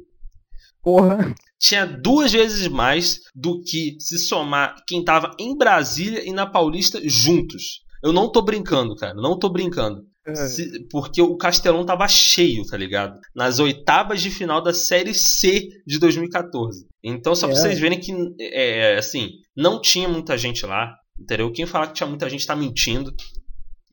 Porra. 0.81 1.33
Tinha 1.59 1.85
duas 1.85 2.31
vezes 2.31 2.67
mais 2.67 3.21
do 3.33 3.61
que 3.61 3.95
se 3.99 4.19
somar 4.19 4.75
quem 4.85 5.03
tava 5.03 5.31
em 5.39 5.57
Brasília 5.57 6.27
e 6.27 6.31
na 6.31 6.45
Paulista 6.45 6.99
juntos. 7.03 7.83
Eu 8.03 8.11
não 8.11 8.29
tô 8.29 8.41
brincando, 8.41 8.95
cara. 8.95 9.13
Não 9.13 9.39
tô 9.39 9.49
brincando. 9.49 10.05
É. 10.25 10.35
Se, 10.35 10.87
porque 10.89 11.21
o 11.21 11.35
Castelão 11.35 11.85
tava 11.85 12.07
cheio, 12.07 12.65
tá 12.65 12.77
ligado? 12.77 13.19
Nas 13.35 13.59
oitavas 13.59 14.21
de 14.21 14.31
final 14.31 14.61
da 14.61 14.73
Série 14.73 15.13
C 15.13 15.67
de 15.85 15.99
2014. 15.99 16.87
Então, 17.03 17.35
só 17.35 17.47
pra 17.47 17.57
é. 17.57 17.59
vocês 17.59 17.79
verem 17.79 17.99
que, 17.99 18.13
é, 18.39 18.97
assim, 18.97 19.31
não 19.55 19.81
tinha 19.81 20.07
muita 20.07 20.37
gente 20.37 20.65
lá, 20.65 20.95
entendeu? 21.19 21.51
Quem 21.51 21.65
falar 21.65 21.87
que 21.87 21.93
tinha 21.93 22.07
muita 22.07 22.29
gente 22.29 22.47
tá 22.47 22.55
mentindo, 22.55 23.13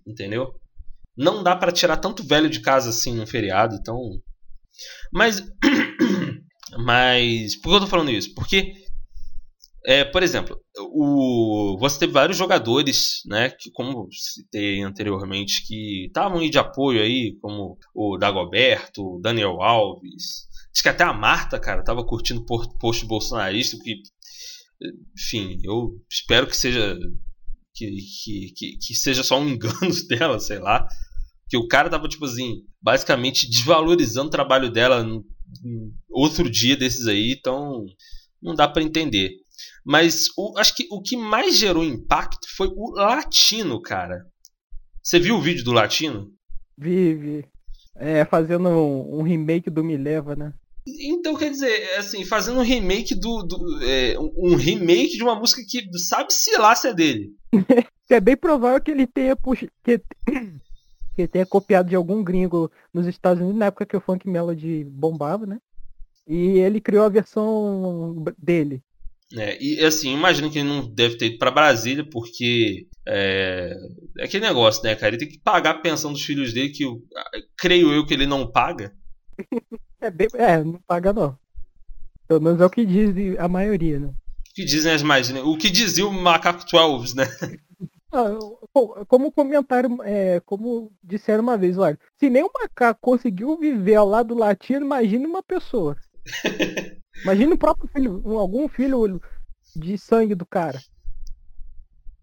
entendeu? 0.06 0.54
Não 1.16 1.42
dá 1.42 1.56
para 1.56 1.72
tirar 1.72 1.96
tanto 1.96 2.25
velho 2.25 2.49
de 2.49 2.60
casa 2.60 2.90
assim 2.90 3.14
no 3.14 3.26
feriado, 3.26 3.75
então. 3.75 3.99
Mas. 5.12 5.42
Mas. 6.78 7.60
Por 7.60 7.70
que 7.70 7.76
eu 7.76 7.80
tô 7.80 7.87
falando 7.88 8.12
isso? 8.12 8.32
Porque 8.34 8.72
É, 9.84 10.04
por 10.04 10.22
exemplo, 10.22 10.60
o, 10.78 11.76
você 11.78 12.00
teve 12.00 12.12
vários 12.12 12.37
jogadores, 12.37 13.22
né, 13.25 13.49
que 13.49 13.70
como 13.70 14.08
citei 14.12 14.82
anteriormente, 14.82 15.66
que 15.66 16.06
estavam 16.06 16.38
aí 16.38 16.50
de 16.50 16.58
apoio 16.58 17.02
aí, 17.02 17.37
como 17.40 17.78
o 17.94 18.18
Dagoberto, 18.18 19.16
o 19.16 19.20
Daniel 19.20 19.62
Alves. 19.62 20.49
Diz 20.72 20.82
que 20.82 20.88
até 20.88 21.02
a 21.02 21.12
Marta, 21.12 21.58
cara, 21.58 21.82
tava 21.82 22.04
curtindo 22.04 22.44
post 22.44 23.06
bolsonarista, 23.06 23.78
que, 23.82 24.02
enfim, 25.16 25.58
eu 25.64 25.99
espero 26.10 26.46
que 26.46 26.56
seja 26.56 26.96
que, 27.75 27.90
que, 28.25 28.52
que, 28.54 28.78
que 28.78 28.94
seja 28.94 29.22
só 29.22 29.40
um 29.40 29.49
engano 29.49 29.78
dela, 30.08 30.38
sei 30.38 30.58
lá. 30.58 30.87
Que 31.49 31.56
o 31.56 31.66
cara 31.66 31.90
tava, 31.90 32.06
tipo 32.06 32.26
assim, 32.26 32.62
basicamente 32.80 33.49
desvalorizando 33.49 34.28
o 34.28 34.30
trabalho 34.30 34.70
dela 34.70 35.04
outro 36.08 36.49
dia 36.49 36.76
desses 36.76 37.06
aí, 37.06 37.32
então 37.32 37.84
não 38.40 38.54
dá 38.54 38.68
para 38.68 38.82
entender. 38.82 39.30
Mas 39.84 40.28
o, 40.37 40.58
acho 40.58 40.76
que 40.76 40.87
o 40.90 41.00
que 41.00 41.16
mais 41.16 41.58
gerou 41.58 41.84
impacto 41.84 42.46
foi 42.56 42.68
o 42.68 42.92
Latino, 42.92 43.80
cara. 43.80 44.26
Você 45.02 45.18
viu 45.18 45.37
o 45.37 45.40
vídeo 45.40 45.64
do 45.64 45.72
Latino? 45.72 46.30
Vi, 46.76 47.14
vi. 47.14 47.44
É, 47.96 48.25
fazendo 48.25 48.68
um, 48.68 49.20
um 49.20 49.22
remake 49.22 49.70
do 49.70 49.84
Me 49.84 49.96
Leva, 49.96 50.37
né? 50.37 50.52
Então, 50.87 51.37
quer 51.37 51.50
dizer, 51.50 51.99
assim, 51.99 52.25
fazendo 52.25 52.60
um 52.60 52.64
remake 52.64 53.14
do. 53.14 53.42
do 53.42 53.84
é, 53.84 54.16
um 54.18 54.54
remake 54.56 55.16
de 55.16 55.22
uma 55.22 55.34
música 55.34 55.62
que 55.66 55.87
sabe-se 55.99 56.56
lá 56.56 56.75
se 56.75 56.88
é 56.88 56.94
dele. 56.94 57.34
é 58.08 58.20
bem 58.20 58.37
provável 58.37 58.80
que 58.80 58.90
ele 58.90 59.06
tenha 59.06 59.37
puxa, 59.37 59.68
que, 59.84 60.00
que 61.14 61.28
tenha 61.28 61.46
copiado 61.46 61.88
de 61.88 61.96
algum 61.96 62.22
gringo 62.25 62.70
nos 62.92 63.06
Estados 63.06 63.40
Unidos, 63.40 63.58
na 63.58 63.66
época 63.66 63.87
que 63.87 63.96
o 63.96 64.00
Funk 64.00 64.28
Melody 64.28 64.84
bombava, 64.84 65.46
né? 65.46 65.58
E 66.26 66.58
ele 66.58 66.80
criou 66.80 67.04
a 67.04 67.08
versão 67.08 68.25
dele. 68.38 68.82
É, 69.37 69.62
e 69.62 69.84
assim, 69.84 70.12
imagino 70.12 70.50
que 70.50 70.58
ele 70.58 70.68
não 70.68 70.92
deve 70.92 71.16
ter 71.16 71.26
ido 71.26 71.38
para 71.38 71.52
Brasília, 71.52 72.04
porque 72.04 72.87
é, 73.06 73.72
é 74.18 74.25
aquele 74.25 74.46
negócio, 74.46 74.82
né, 74.82 74.94
cara? 74.96 75.14
Ele 75.14 75.18
tem 75.18 75.28
que 75.28 75.38
pagar 75.38 75.70
a 75.70 75.78
pensão 75.78 76.12
dos 76.12 76.25
filhos 76.25 76.52
dele, 76.52 76.70
que 76.70 76.84
eu, 76.84 77.00
creio 77.56 77.92
eu 77.92 78.04
que 78.04 78.14
ele 78.14 78.26
não 78.26 78.50
paga. 78.50 78.92
É, 80.02 80.10
bem, 80.10 80.28
é, 80.32 80.64
não 80.64 80.80
paga 80.87 81.12
não. 81.12 81.38
Pelo 82.26 82.40
menos 82.40 82.58
é 82.58 82.64
o 82.64 82.70
que 82.70 82.87
diz 82.87 83.38
a 83.38 83.46
maioria, 83.46 84.00
né? 84.00 84.06
O 84.06 84.54
que 84.54 84.64
dizem 84.64 84.92
as 84.92 85.02
mais, 85.02 85.28
né? 85.28 85.42
O 85.42 85.58
que 85.58 85.68
dizia 85.68 86.06
o 86.06 86.10
Macaco 86.10 86.64
12, 86.64 87.14
né? 87.14 87.25
Ah, 88.12 88.37
como 89.06 89.30
comentário, 89.30 90.02
é, 90.02 90.40
como 90.40 90.90
disseram 91.00 91.44
uma 91.44 91.56
vez, 91.56 91.78
olha, 91.78 91.96
se 92.18 92.28
nem 92.28 92.42
o 92.42 92.50
macaco 92.52 92.99
conseguiu 93.00 93.56
viver 93.56 93.94
ao 93.94 94.08
lado 94.08 94.34
do 94.34 94.40
latino, 94.40 94.84
imagine 94.84 95.25
uma 95.25 95.44
pessoa. 95.44 95.96
imagine 97.23 97.53
o 97.53 97.59
próprio 97.59 97.89
filho, 97.93 98.39
algum 98.39 98.69
filho 98.69 99.21
de 99.77 99.99
sangue 99.99 100.35
do 100.35 100.47
cara. 100.47 100.81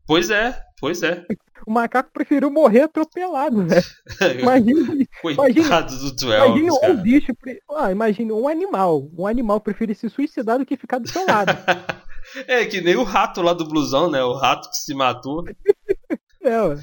Pois 0.07 0.29
é, 0.29 0.57
pois 0.79 1.03
é. 1.03 1.25
O 1.65 1.71
macaco 1.71 2.11
preferiu 2.13 2.49
morrer 2.49 2.83
atropelado, 2.83 3.67
velho. 3.67 3.83
Imagina, 4.39 5.05
Coitado 5.21 5.49
imagina, 5.49 5.81
do 5.81 6.15
Duel. 6.15 6.57
Imagina 6.57 6.91
um 6.91 7.01
bicho. 7.01 7.33
Ah, 7.75 7.91
imagina 7.91 8.33
um 8.33 8.47
animal. 8.47 9.09
Um 9.17 9.27
animal 9.27 9.59
prefere 9.59 9.93
se 9.93 10.09
suicidar 10.09 10.59
do 10.59 10.65
que 10.65 10.77
ficar 10.77 10.99
do 10.99 11.09
seu 11.09 11.25
lado. 11.25 11.51
é 12.47 12.65
que 12.65 12.79
nem 12.79 12.95
o 12.95 13.03
rato 13.03 13.41
lá 13.41 13.51
do 13.51 13.67
blusão, 13.67 14.09
né? 14.09 14.23
O 14.23 14.37
rato 14.37 14.69
que 14.69 14.77
se 14.77 14.93
matou. 14.93 15.43
é, 16.41 16.61
ué. 16.61 16.77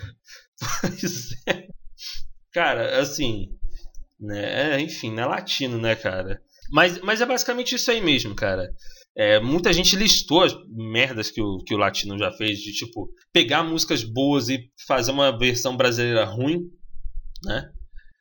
Pois 0.80 1.28
é. 1.46 1.68
Cara, 2.52 3.00
assim. 3.00 3.56
Né, 4.20 4.80
enfim, 4.80 5.18
é 5.18 5.24
latino, 5.24 5.78
né, 5.78 5.94
cara? 5.94 6.40
Mas, 6.70 7.00
mas 7.00 7.20
é 7.20 7.26
basicamente 7.26 7.74
isso 7.74 7.90
aí 7.90 8.00
mesmo, 8.00 8.34
cara. 8.34 8.70
É, 9.16 9.38
muita 9.38 9.72
gente 9.72 9.94
listou 9.94 10.42
as 10.42 10.54
merdas 10.68 11.30
que 11.30 11.40
o, 11.40 11.58
que 11.58 11.74
o 11.74 11.78
Latino 11.78 12.18
já 12.18 12.32
fez, 12.32 12.58
de 12.58 12.72
tipo, 12.72 13.08
pegar 13.32 13.62
músicas 13.62 14.02
boas 14.02 14.48
e 14.48 14.68
fazer 14.86 15.12
uma 15.12 15.36
versão 15.36 15.76
brasileira 15.76 16.24
ruim, 16.24 16.68
né? 17.44 17.70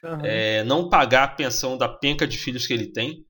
Uhum. 0.04 0.26
É, 0.26 0.64
não 0.66 0.90
pagar 0.90 1.24
a 1.24 1.28
pensão 1.30 1.78
da 1.78 1.88
penca 1.90 2.28
de 2.28 2.38
filhos 2.38 2.68
que 2.68 2.74
ele 2.74 2.92
tem. 2.92 3.26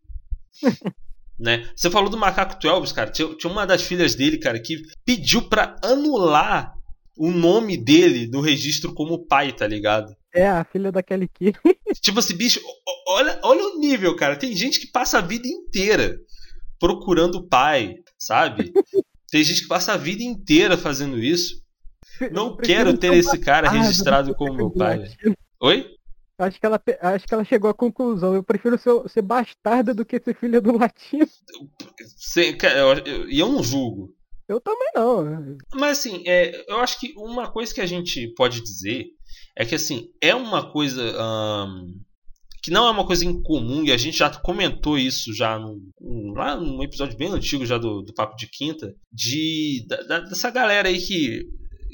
né? 1.39 1.69
Você 1.75 1.89
falou 1.89 2.09
do 2.09 2.17
Macaco 2.17 2.59
Twelves, 2.59 2.91
cara. 2.91 3.11
Tinha, 3.11 3.33
tinha, 3.35 3.51
uma 3.51 3.65
das 3.65 3.83
filhas 3.83 4.15
dele, 4.15 4.37
cara, 4.39 4.59
que 4.59 4.81
pediu 5.05 5.43
para 5.43 5.75
anular 5.83 6.73
o 7.17 7.31
nome 7.31 7.77
dele 7.77 8.27
no 8.27 8.41
registro 8.41 8.93
como 8.93 9.25
pai, 9.25 9.53
tá 9.53 9.67
ligado? 9.67 10.13
É, 10.33 10.47
a 10.47 10.63
filha 10.63 10.91
daquele 10.91 11.27
que. 11.27 11.53
tipo 12.01 12.19
assim, 12.19 12.35
bicho, 12.35 12.59
olha, 13.07 13.39
olha 13.43 13.63
o 13.63 13.79
nível, 13.79 14.15
cara. 14.15 14.35
Tem 14.35 14.55
gente 14.55 14.79
que 14.79 14.87
passa 14.87 15.19
a 15.19 15.21
vida 15.21 15.47
inteira 15.47 16.17
procurando 16.79 17.35
o 17.35 17.47
pai, 17.47 17.97
sabe? 18.17 18.73
Tem 19.29 19.43
gente 19.43 19.61
que 19.61 19.67
passa 19.67 19.93
a 19.93 19.97
vida 19.97 20.21
inteira 20.21 20.77
fazendo 20.77 21.17
isso. 21.17 21.63
Não 22.31 22.55
quero 22.55 22.95
ter 22.97 23.13
esse 23.13 23.37
cara 23.39 23.69
registrado 23.69 24.35
como 24.35 24.53
meu 24.53 24.69
pai. 24.69 25.09
Oi? 25.59 25.87
Acho 26.37 26.59
que, 26.59 26.65
ela, 26.65 26.81
acho 27.01 27.27
que 27.27 27.33
ela 27.33 27.43
chegou 27.43 27.69
à 27.69 27.73
conclusão. 27.73 28.35
Eu 28.35 28.43
prefiro 28.43 28.77
ser, 28.77 28.91
ser 29.09 29.21
bastarda 29.21 29.93
do 29.93 30.05
que 30.05 30.19
ser 30.19 30.35
filha 30.35 30.59
do 30.59 30.77
latino. 30.77 31.27
E 32.37 32.57
eu, 32.77 33.27
eu, 33.29 33.49
não 33.49 33.63
julgo. 33.63 34.13
Eu 34.47 34.59
também 34.59 34.89
não. 34.95 35.57
Mas 35.75 35.99
assim, 35.99 36.23
é, 36.27 36.65
eu 36.69 36.79
acho 36.79 36.99
que 36.99 37.13
uma 37.15 37.49
coisa 37.49 37.73
que 37.73 37.81
a 37.81 37.85
gente 37.85 38.27
pode 38.35 38.61
dizer 38.61 39.07
é 39.55 39.65
que 39.65 39.75
assim, 39.75 40.09
é 40.21 40.33
uma 40.33 40.71
coisa. 40.71 41.13
Que 42.61 42.71
não 42.71 42.87
é 42.87 42.91
uma 42.91 43.05
coisa 43.05 43.25
incomum, 43.25 43.83
e 43.83 43.91
a 43.91 43.97
gente 43.97 44.17
já 44.17 44.29
comentou 44.29 44.97
isso 44.97 45.33
já 45.33 45.59
no, 45.59 45.81
lá 46.33 46.55
num 46.55 46.81
episódio 46.81 47.17
bem 47.17 47.29
antigo 47.29 47.65
já 47.65 47.77
do, 47.77 48.01
do 48.01 48.13
Papo 48.13 48.37
de 48.37 48.47
Quinta, 48.47 48.95
de, 49.11 49.85
da, 49.85 50.21
dessa 50.21 50.49
galera 50.49 50.87
aí 50.87 50.97
que, 50.97 51.41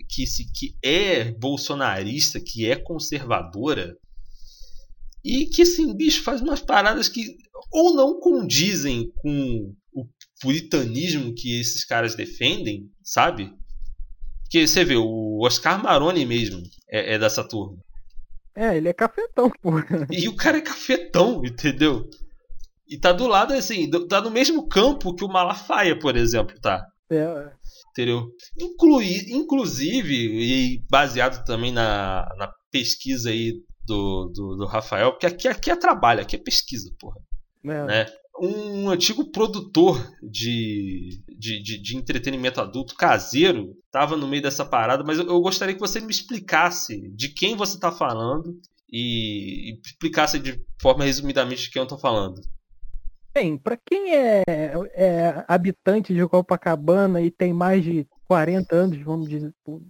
que, 0.07 0.27
se, 0.27 0.45
que 0.53 0.75
é 0.83 1.31
bolsonarista, 1.31 2.39
que 2.39 2.69
é 2.69 2.75
conservadora, 2.75 3.97
e 5.23 5.47
que, 5.47 5.63
assim, 5.63 5.91
bicho, 5.95 6.21
faz 6.23 6.39
umas 6.39 6.61
paradas 6.61 7.09
que 7.09 7.35
ou 7.71 7.95
não 7.95 8.19
condizem 8.19 9.11
com 9.17 9.73
o 9.91 10.07
puritanismo 10.39 11.33
que 11.33 11.59
esses 11.59 11.83
caras 11.83 12.15
defendem, 12.15 12.89
sabe? 13.03 13.51
Porque 14.43 14.65
você 14.65 14.85
vê, 14.85 14.95
o 14.95 15.39
Oscar 15.41 15.81
Maroni 15.81 16.25
mesmo 16.25 16.61
é, 16.89 17.13
é 17.13 17.19
dessa 17.19 17.43
turma. 17.47 17.77
É, 18.55 18.75
ele 18.75 18.89
é 18.89 18.93
cafetão, 18.93 19.49
pô. 19.61 19.71
E 20.11 20.27
o 20.27 20.35
cara 20.35 20.57
é 20.57 20.61
cafetão, 20.61 21.43
entendeu? 21.45 22.09
E 22.87 22.97
tá 22.97 23.11
do 23.11 23.27
lado, 23.27 23.53
assim, 23.53 23.89
tá 24.07 24.19
no 24.19 24.31
mesmo 24.31 24.67
campo 24.67 25.13
que 25.13 25.23
o 25.23 25.29
Malafaia, 25.29 25.97
por 25.97 26.17
exemplo, 26.17 26.59
tá? 26.59 26.85
É. 27.09 27.51
Entendeu? 27.91 28.31
Inclui, 28.57 29.25
inclusive, 29.29 30.13
e 30.15 30.83
baseado 30.89 31.43
também 31.45 31.71
na, 31.71 32.27
na 32.37 32.51
pesquisa 32.71 33.29
aí 33.29 33.53
do, 33.85 34.31
do, 34.33 34.55
do, 34.55 34.65
Rafael, 34.65 35.11
porque 35.11 35.25
aqui, 35.25 35.47
aqui 35.47 35.71
é 35.71 35.75
trabalho, 35.75 36.21
aqui 36.21 36.35
é 36.35 36.39
pesquisa, 36.39 36.91
porra. 36.99 37.17
É. 37.63 37.85
Né? 37.85 38.05
Um 38.41 38.89
antigo 38.89 39.31
produtor 39.31 39.97
de, 40.23 41.21
de, 41.27 41.61
de, 41.61 41.81
de, 41.81 41.97
entretenimento 41.97 42.61
adulto 42.61 42.95
caseiro 42.95 43.75
estava 43.85 44.15
no 44.15 44.27
meio 44.27 44.41
dessa 44.41 44.63
parada, 44.63 45.03
mas 45.03 45.19
eu, 45.19 45.27
eu, 45.27 45.41
gostaria 45.41 45.73
que 45.75 45.79
você 45.79 45.99
me 45.99 46.11
explicasse 46.11 47.09
de 47.09 47.29
quem 47.29 47.57
você 47.57 47.75
está 47.75 47.91
falando 47.91 48.57
e, 48.89 49.71
e, 49.71 49.79
explicasse 49.83 50.39
de 50.39 50.63
forma 50.81 51.03
resumidamente 51.03 51.63
de 51.63 51.71
quem 51.71 51.81
eu 51.81 51.83
estou 51.83 51.99
falando. 51.99 52.41
Bem, 53.33 53.57
para 53.57 53.77
quem 53.77 54.15
é, 54.15 54.43
é, 54.47 55.45
habitante 55.47 56.13
de 56.13 56.27
Copacabana 56.27 57.21
e 57.21 57.29
tem 57.29 57.53
mais 57.53 57.83
de 57.83 58.07
40 58.27 58.75
anos, 58.75 59.01
vamos 59.01 59.29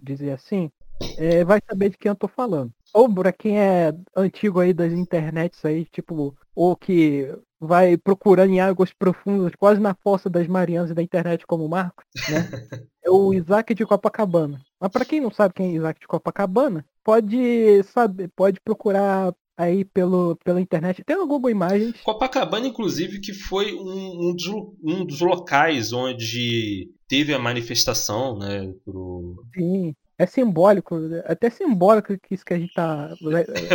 dizer, 0.01 0.31
assim, 0.31 0.71
é, 1.17 1.43
vai 1.43 1.59
saber 1.67 1.89
de 1.89 1.97
quem 1.97 2.09
eu 2.09 2.13
estou 2.13 2.29
falando. 2.29 2.71
Ou 2.93 3.13
para 3.13 3.31
quem 3.31 3.59
é 3.59 3.93
antigo 4.15 4.59
aí 4.59 4.73
das 4.73 4.91
internets 4.91 5.63
aí, 5.63 5.85
tipo, 5.85 6.35
ou 6.55 6.75
que 6.75 7.33
vai 7.59 7.97
procurando 7.97 8.51
em 8.51 8.59
águas 8.59 8.93
profundas, 8.93 9.53
quase 9.57 9.81
na 9.81 9.93
fossa 9.93 10.29
das 10.29 10.47
Marianas 10.47 10.93
da 10.93 11.03
internet 11.03 11.45
como 11.45 11.65
o 11.65 11.69
Marcos, 11.69 12.05
né? 12.29 12.49
É 13.01 13.09
o 13.09 13.33
Isaac 13.33 13.73
de 13.73 13.85
Copacabana. 13.85 14.61
Mas 14.79 14.91
para 14.91 15.05
quem 15.05 15.21
não 15.21 15.31
sabe 15.31 15.53
quem 15.53 15.71
é 15.71 15.75
Isaac 15.75 15.99
de 16.01 16.07
Copacabana, 16.07 16.85
pode 17.03 17.81
saber, 17.83 18.29
pode 18.35 18.59
procurar 18.59 19.33
aí 19.57 19.83
pelo, 19.83 20.37
pela 20.43 20.61
internet. 20.61 21.03
Tem 21.03 21.17
no 21.17 21.25
Google 21.25 21.49
Imagens. 21.49 21.99
Copacabana, 22.01 22.67
inclusive, 22.67 23.19
que 23.19 23.33
foi 23.33 23.73
um, 23.73 24.29
um, 24.29 24.35
dos, 24.35 24.47
um 24.83 25.05
dos 25.05 25.19
locais 25.21 25.91
onde 25.91 26.89
teve 27.07 27.33
a 27.33 27.39
manifestação, 27.39 28.37
né? 28.37 28.71
Pro... 28.85 29.43
Sim. 29.55 29.95
É 30.19 30.25
simbólico, 30.25 30.99
até 31.23 31.49
simbólico 31.49 32.17
que 32.19 32.35
isso 32.35 32.43
que 32.43 32.53
a 32.53 32.59
gente 32.59 32.73
tá. 32.73 33.07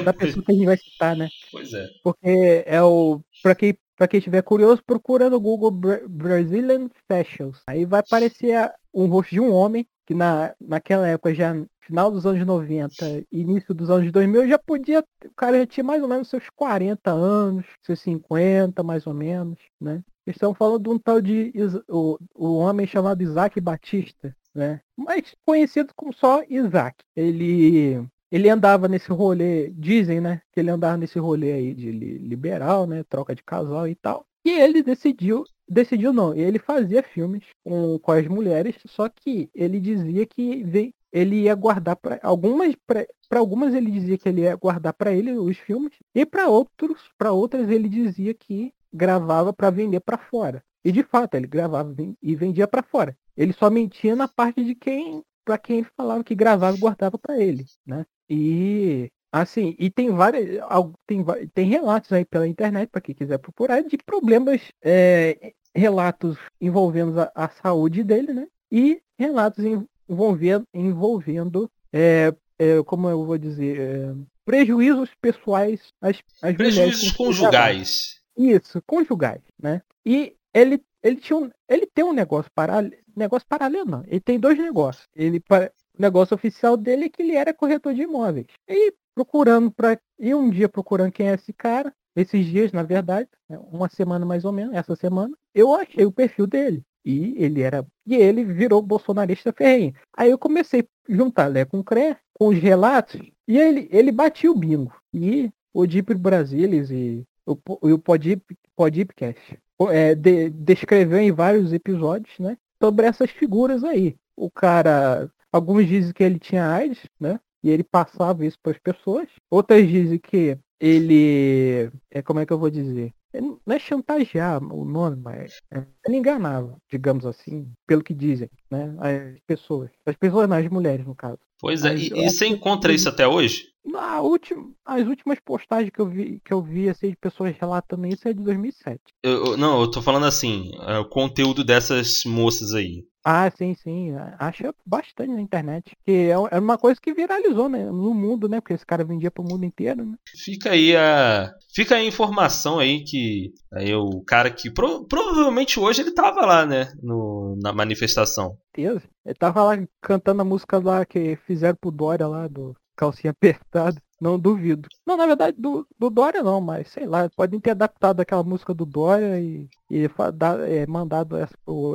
da 0.05 0.13
pessoa 0.13 0.45
que 0.45 0.53
a 0.53 0.55
gente 0.55 0.67
vai 0.67 0.77
citar, 0.77 1.17
né? 1.17 1.29
Pois 1.51 1.73
é. 1.73 1.89
Porque 2.03 2.63
é 2.67 2.83
o. 2.83 3.19
Pra 3.43 3.55
quem, 3.55 3.79
pra 3.97 4.07
quem 4.07 4.19
estiver 4.19 4.43
curioso, 4.43 4.83
procura 4.85 5.31
no 5.31 5.41
Google 5.41 5.71
Brazilian 6.07 6.91
Fashions. 7.09 7.63
Aí 7.67 7.87
vai 7.87 8.01
aparecer 8.01 8.71
um 8.93 9.07
rosto 9.07 9.31
de 9.31 9.41
um 9.41 9.51
homem 9.51 9.87
que 10.07 10.13
na, 10.13 10.55
naquela 10.61 11.09
época, 11.09 11.35
já 11.35 11.55
final 11.81 12.11
dos 12.11 12.27
anos 12.27 12.47
90, 12.47 13.25
início 13.33 13.75
dos 13.75 13.91
anos 13.91 14.13
2000, 14.13 14.47
já 14.47 14.59
podia, 14.59 15.01
o 15.01 15.35
cara 15.35 15.59
já 15.61 15.67
tinha 15.67 15.85
mais 15.85 16.03
ou 16.03 16.09
menos 16.09 16.29
seus 16.29 16.45
40 16.51 17.11
anos, 17.11 17.65
seus 17.83 18.01
50 18.01 18.83
mais 18.83 19.07
ou 19.07 19.15
menos, 19.15 19.59
né? 19.81 20.03
Estão 20.27 20.55
falando 20.55 20.83
de 20.83 20.89
um 20.91 20.99
tal 20.99 21.21
de 21.21 21.53
o, 21.89 22.19
o 22.35 22.57
homem 22.57 22.87
chamado 22.87 23.23
Isaac 23.23 23.59
Batista, 23.61 24.35
né? 24.55 24.81
Mas 24.97 25.35
conhecido 25.45 25.93
como 25.97 26.13
só 26.13 26.43
Isaac. 26.49 26.97
Ele 27.17 28.07
ele 28.31 28.49
andava 28.49 28.89
nesse 28.89 29.13
rolê, 29.13 29.71
dizem, 29.71 30.21
né, 30.21 30.41
que 30.53 30.59
ele 30.59 30.69
andava 30.69 30.97
nesse 30.97 31.21
rolê 31.21 31.53
aí 31.53 31.73
de 31.73 31.93
liberal, 31.93 32.85
né, 32.85 33.05
troca 33.05 33.33
de 33.33 33.45
casal 33.45 33.87
e 33.87 33.95
tal. 33.95 34.27
E 34.45 34.51
ele 34.51 34.83
decidiu, 34.83 35.45
decidiu 35.69 36.13
não, 36.13 36.35
ele 36.35 36.59
fazia 36.59 37.01
filmes 37.01 37.45
com, 37.63 37.97
com 38.01 38.11
as 38.11 38.27
mulheres, 38.27 38.75
só 38.87 39.09
que 39.09 39.49
ele 39.55 39.79
dizia 39.79 40.27
que 40.27 40.65
vem, 40.65 40.93
ele 41.13 41.43
ia 41.43 41.55
guardar 41.55 41.95
para 41.95 42.19
algumas 42.25 42.75
para 42.85 43.07
algumas 43.39 43.73
ele 43.73 43.91
dizia 43.91 44.19
que 44.19 44.29
ele 44.29 44.43
ia 44.43 44.57
guardar 44.57 44.93
para 44.93 45.13
ele 45.13 45.33
os 45.33 45.57
filmes 45.59 45.93
e 46.13 46.27
para 46.27 46.49
outros, 46.49 47.09
para 47.17 47.31
outras 47.31 47.71
ele 47.71 47.89
dizia 47.89 48.35
que 48.35 48.73
gravava 48.93 49.53
para 49.53 49.71
vender 49.71 50.01
para 50.01 50.19
fora. 50.19 50.63
E 50.85 50.93
de 50.93 51.03
fato, 51.03 51.35
ele 51.35 51.47
gravava 51.47 51.95
e 52.23 52.37
vendia 52.37 52.69
para 52.69 52.83
fora. 52.83 53.17
Ele 53.37 53.53
só 53.53 53.71
mentia 53.71 54.15
na 54.15 54.29
parte 54.29 54.63
de 54.65 54.75
quem 54.75 55.23
para 55.45 55.59
quem 55.59 55.79
ele 55.79 55.87
falava 55.97 56.25
que 56.25 56.35
gravava 56.35 56.77
e 56.77 56.81
guardava 56.81 57.19
para 57.19 57.39
ele, 57.39 57.67
né? 57.87 58.07
E 58.29 59.11
assim, 59.31 59.77
e 59.79 59.91
tem 59.91 60.11
várias, 60.11 60.61
tem, 61.07 61.25
tem 61.53 61.69
relatos 61.69 62.11
aí 62.13 62.25
pela 62.25 62.49
internet 62.49 62.89
para 62.89 63.01
quem 63.01 63.15
quiser 63.15 63.39
procurar 63.39 63.83
de 63.83 63.99
problemas, 63.99 64.63
é, 64.83 65.53
relatos 65.75 66.39
envolvendo 66.61 67.21
a, 67.21 67.31
a, 67.35 67.49
saúde 67.49 68.03
dele, 68.03 68.33
né? 68.33 68.47
E 68.71 69.03
relatos 69.19 69.65
envolvendo, 70.09 70.65
envolvendo 70.73 71.71
é, 71.93 72.35
é, 72.59 72.83
como 72.85 73.09
eu 73.09 73.25
vou 73.25 73.37
dizer, 73.37 73.81
é, 73.81 74.15
prejuízos 74.45 75.11
pessoais 75.21 75.81
às, 76.01 76.19
às 76.41 76.57
prejuízos 76.57 77.13
conjugais. 77.13 78.21
Isso, 78.37 78.83
conjugais, 78.87 79.43
né? 79.61 79.83
E 80.07 80.37
ele 80.55 80.81
ele 81.03 81.17
tinha 81.17 81.37
um, 81.37 81.51
ele 81.69 81.87
tem 81.87 82.03
um 82.03 82.15
negócio 82.15 82.51
paralelo, 82.55 82.95
negócio 83.15 83.47
paralelo 83.47 83.85
não. 83.85 84.03
Ele 84.07 84.21
tem 84.21 84.41
dois 84.41 84.57
negócios. 84.59 85.07
Ele 85.15 85.39
o 85.39 86.03
negócio 86.03 86.35
oficial 86.35 86.77
dele 86.77 87.05
é 87.05 87.09
que 87.09 87.23
ele 87.23 87.37
era 87.37 87.53
corretor 87.53 87.95
de 87.95 88.03
imóveis. 88.03 88.47
E 88.67 88.95
procurando 89.15 89.71
para 89.71 89.99
e 90.19 90.35
um 90.35 90.49
dia 90.51 90.69
procurando 90.69 91.13
quem 91.13 91.29
é 91.29 91.35
esse 91.35 91.53
cara, 91.53 91.95
esses 92.17 92.47
dias, 92.47 92.73
na 92.73 92.83
verdade, 92.83 93.29
né, 93.49 93.59
uma 93.71 93.89
semana 93.89 94.25
mais 94.25 94.45
ou 94.45 94.53
menos, 94.53 94.75
essa 94.75 94.97
semana, 94.97 95.37
eu 95.55 95.75
achei 95.75 96.07
o 96.07 96.13
perfil 96.13 96.47
dele. 96.47 96.83
E 97.05 97.35
ele 97.37 97.61
era. 97.61 97.87
E 98.07 98.15
ele 98.15 98.45
virou 98.45 98.81
bolsonarista 98.81 99.53
ferrenho. 99.53 99.95
Aí 100.17 100.31
eu 100.31 100.39
comecei 100.39 100.81
a 100.81 101.13
juntar 101.13 101.49
Lé 101.49 101.65
com 101.67 101.85
Cré, 101.85 102.19
com 102.33 102.49
os 102.49 102.59
relatos, 102.59 103.21
e 103.47 103.59
ele, 103.59 103.89
ele 103.93 104.11
batia 104.11 104.51
o 104.51 104.55
bingo. 104.59 104.93
E 105.13 105.51
o 105.73 105.87
Deep 105.87 106.15
Brasilis 106.15 106.91
e 106.91 107.27
o, 107.45 107.59
o 107.67 107.99
Podip, 107.99 108.57
Podipcast 108.75 109.59
é, 109.91 110.15
de, 110.15 110.51
descreveu 110.51 111.19
em 111.19 111.33
vários 111.33 111.73
episódios, 111.73 112.39
né? 112.39 112.57
Sobre 112.83 113.07
essas 113.07 113.31
figuras 113.31 113.83
aí. 113.85 114.17
O 114.37 114.51
cara 114.51 115.31
Alguns 115.55 115.87
dizem 115.87 116.13
que 116.13 116.25
ele 116.25 116.41
tinha 116.41 116.69
AIDS, 116.69 116.99
né? 117.21 117.39
E 117.63 117.71
ele 117.71 117.85
passava 117.85 118.45
isso 118.45 118.59
para 118.61 118.73
as 118.73 118.79
pessoas. 118.79 119.29
Outras 119.49 119.87
dizem 119.87 120.19
que 120.19 120.59
ele. 120.81 121.93
É, 122.11 122.21
como 122.23 122.41
é 122.41 122.47
que 122.47 122.53
eu 122.53 122.59
vou 122.59 122.69
dizer? 122.69 123.13
não 123.41 123.59
é 123.69 123.79
chantagear 123.79 124.63
o 124.63 124.85
nome, 124.85 125.17
mas 125.17 125.59
é, 125.73 125.85
ele 126.07 126.17
enganava, 126.17 126.77
digamos 126.91 127.27
assim, 127.27 127.69
pelo 127.87 128.03
que 128.03 128.15
dizem, 128.15 128.49
né? 128.69 128.95
As 128.99 129.41
pessoas. 129.47 129.91
As 130.05 130.17
pessoas, 130.17 130.49
não, 130.49 130.57
as 130.57 130.69
mulheres, 130.69 131.07
no 131.07 131.15
caso. 131.15 131.39
Pois 131.61 131.85
é, 131.85 131.97
e, 131.97 132.13
e 132.13 132.31
você 132.31 132.47
encontra 132.49 132.93
isso 132.93 133.09
até 133.09 133.27
hoje? 133.27 133.69
Na 133.85 134.21
última, 134.21 134.71
as 134.85 135.07
últimas 135.07 135.39
postagens 135.41 135.91
que 135.91 136.01
eu 136.01 136.09
vi, 136.09 136.41
que 136.43 136.53
eu 136.53 136.63
vi 136.63 136.89
assim, 136.89 137.11
de 137.11 137.17
pessoas 137.17 137.55
relatando 137.59 138.07
isso 138.07 138.27
é 138.27 138.33
de 138.33 138.43
2007. 138.43 139.01
Eu, 139.23 139.47
eu, 139.47 139.57
não, 139.57 139.81
eu 139.81 139.91
tô 139.91 140.01
falando 140.01 140.25
assim, 140.27 140.71
é, 140.87 140.99
o 140.99 141.09
conteúdo 141.09 141.63
dessas 141.63 142.25
moças 142.25 142.73
aí. 142.73 143.05
Ah, 143.27 143.51
sim, 143.51 143.75
sim. 143.75 144.11
Acho 144.39 144.75
bastante 144.85 145.33
na 145.33 145.41
internet. 145.41 145.97
Que 146.05 146.13
é, 146.13 146.33
é 146.33 146.59
uma 146.59 146.77
coisa 146.77 147.01
que 147.01 147.15
viralizou 147.15 147.71
né, 147.71 147.87
no 147.87 148.13
mundo, 148.13 148.49
né? 148.51 148.61
Porque 148.61 148.75
esse 148.75 148.85
cara 148.85 149.03
vendia 149.03 149.31
pro 149.31 149.43
mundo 149.43 149.65
inteiro, 149.65 150.05
né? 150.05 150.17
Fica 150.45 150.73
aí 150.73 150.95
a. 150.95 151.51
Fica 151.75 151.97
a 151.97 152.05
informação 152.05 152.79
aí 152.79 153.03
que 153.03 153.51
aí 153.73 153.95
o 153.95 154.21
cara 154.27 154.51
que. 154.51 154.71
Pro, 154.71 155.07
provavelmente 155.07 155.81
hoje 155.81 156.03
ele 156.03 156.13
tava 156.13 156.45
lá, 156.45 156.67
né? 156.67 156.93
No, 157.03 157.57
na 157.63 157.73
manifestação. 157.73 158.59
Deus. 158.77 159.03
Ele 159.25 159.35
tava 159.35 159.65
lá 159.65 159.73
cantando 160.03 160.43
a 160.43 160.45
música 160.45 160.79
lá 160.79 161.07
que 161.07 161.37
fizeram 161.47 161.79
pro 161.81 161.91
Dória 161.91 162.27
lá 162.27 162.47
do 162.47 162.77
calcinha 162.97 163.31
apertada. 163.33 164.01
Não 164.21 164.39
duvido. 164.39 164.89
Não, 165.05 165.17
na 165.17 165.27
verdade, 165.27 165.57
do, 165.61 165.87
do 165.99 166.09
Dória 166.09 166.43
não, 166.43 166.61
mas 166.61 166.89
sei 166.89 167.05
lá, 167.07 167.29
podem 167.37 167.61
ter 167.61 167.73
adaptado 167.73 168.21
aquela 168.21 168.43
música 168.43 168.73
do 168.73 168.87
Dória 168.87 169.39
e, 169.39 169.69
e 169.91 170.09
dar, 170.33 170.61
é, 170.61 170.87
mandado 170.87 171.37
essa 171.37 171.53
pro 171.65 171.95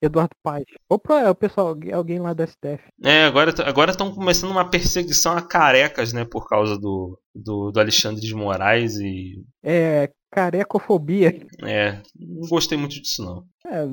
Eduardo 0.00 0.34
Paes. 0.42 0.64
Ou 0.88 0.98
pro 0.98 1.16
é, 1.16 1.28
o 1.28 1.34
pessoal, 1.34 1.76
alguém 1.92 2.18
lá 2.18 2.32
da 2.32 2.46
STF. 2.46 2.84
É, 3.02 3.24
agora 3.24 3.52
agora 3.66 3.90
estão 3.90 4.14
começando 4.14 4.52
uma 4.52 4.70
perseguição 4.70 5.36
a 5.36 5.42
carecas, 5.42 6.12
né, 6.12 6.24
por 6.24 6.48
causa 6.48 6.78
do, 6.78 7.18
do, 7.34 7.70
do 7.70 7.80
Alexandre 7.80 8.20
de 8.20 8.34
Moraes 8.34 8.96
e. 8.96 9.42
É, 9.62 10.10
carecofobia. 10.30 11.46
É, 11.62 12.00
não 12.18 12.48
gostei 12.48 12.76
muito 12.78 13.00
disso 13.00 13.24
não. 13.24 13.44
É, 13.66 13.84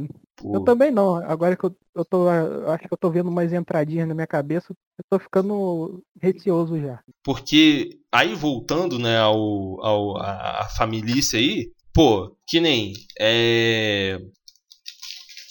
eu 0.44 0.64
também 0.64 0.92
não. 0.92 1.16
Agora 1.16 1.56
que 1.56 1.64
eu, 1.64 1.76
eu 1.96 2.06
tô. 2.06 2.28
Acho 2.28 2.88
que 2.88 2.94
eu 2.94 2.98
tô 2.98 3.10
vendo 3.10 3.30
umas 3.30 3.52
entradinhas 3.54 4.08
na 4.08 4.14
minha 4.14 4.28
cabeça, 4.28 4.68
eu 4.72 5.06
tô 5.10 5.20
ficando 5.20 6.04
receoso 6.22 6.80
já. 6.80 7.00
Porque 7.24 8.00
aí 8.12 8.36
voltando, 8.36 9.00
né, 9.00 9.18
ao, 9.18 9.84
ao 9.84 10.18
a, 10.18 10.62
a 10.62 10.70
família 10.78 11.16
aí, 11.34 11.72
pô, 11.94 12.36
que 12.48 12.60
nem. 12.60 12.94
É, 13.20 14.20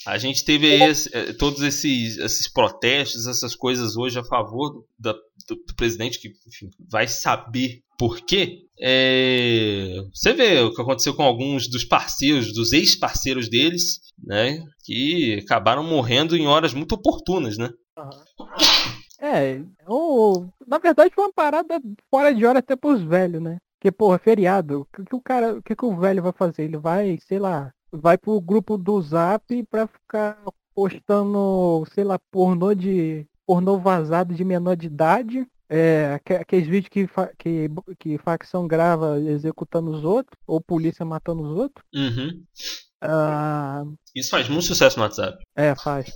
a 0.06 0.18
gente 0.18 0.44
teve 0.44 0.66
aí 0.66 0.90
esse, 0.90 1.14
é, 1.14 1.32
todos 1.34 1.62
esses, 1.62 2.16
esses 2.18 2.48
protestos, 2.48 3.26
essas 3.26 3.54
coisas 3.54 3.96
hoje 3.96 4.18
a 4.18 4.24
favor 4.24 4.84
do, 4.98 5.14
do, 5.54 5.62
do 5.62 5.74
presidente, 5.74 6.18
que 6.18 6.32
enfim, 6.46 6.70
vai 6.88 7.06
saber 7.06 7.80
por 7.98 8.20
quê. 8.20 8.66
É, 8.80 10.02
você 10.14 10.32
vê 10.32 10.60
o 10.60 10.74
que 10.74 10.80
aconteceu 10.80 11.14
com 11.14 11.22
alguns 11.22 11.68
dos 11.68 11.84
parceiros, 11.84 12.52
dos 12.52 12.72
ex-parceiros 12.72 13.48
deles, 13.48 14.00
né? 14.22 14.64
Que 14.84 15.40
acabaram 15.44 15.84
morrendo 15.84 16.36
em 16.36 16.46
horas 16.46 16.72
muito 16.72 16.94
oportunas, 16.94 17.58
né? 17.58 17.70
É, 19.20 19.60
ou, 19.86 20.48
na 20.66 20.78
verdade 20.78 21.14
foi 21.14 21.24
uma 21.24 21.32
parada 21.32 21.78
fora 22.10 22.34
de 22.34 22.46
hora 22.46 22.60
até 22.60 22.74
pros 22.74 23.02
velhos, 23.02 23.42
né? 23.42 23.58
Porque, 23.78 23.92
porra, 23.92 24.18
feriado, 24.18 24.80
o 24.80 24.84
que, 24.84 25.04
que 25.04 25.14
o 25.14 25.20
cara, 25.20 25.54
o 25.54 25.62
que, 25.62 25.74
que 25.74 25.84
o 25.84 25.96
velho 25.96 26.22
vai 26.22 26.32
fazer? 26.32 26.64
Ele 26.64 26.76
vai, 26.76 27.18
sei 27.26 27.38
lá, 27.38 27.72
vai 27.90 28.16
pro 28.16 28.40
grupo 28.40 28.76
do 28.76 29.00
Zap 29.00 29.62
pra 29.70 29.86
ficar 29.86 30.38
postando, 30.74 31.84
sei 31.92 32.04
lá, 32.04 32.18
pornô 32.30 32.74
de. 32.74 33.26
Pornô 33.50 33.80
vazado 33.80 34.32
de 34.32 34.44
menor 34.44 34.76
de 34.76 34.86
idade. 34.86 35.44
É, 35.68 36.20
aqueles 36.40 36.68
vídeos 36.68 36.88
que, 36.88 37.08
que, 37.36 37.68
que 37.98 38.18
facção 38.18 38.68
grava 38.68 39.18
executando 39.18 39.90
os 39.90 40.04
outros, 40.04 40.38
ou 40.46 40.60
polícia 40.60 41.04
matando 41.04 41.42
os 41.42 41.58
outros. 41.58 41.84
Uhum. 41.92 42.44
Ah, 43.00 43.82
Isso 44.14 44.30
faz 44.30 44.48
muito 44.48 44.66
sucesso 44.66 44.98
no 44.98 45.02
WhatsApp. 45.02 45.36
É, 45.56 45.74
faz. 45.74 46.12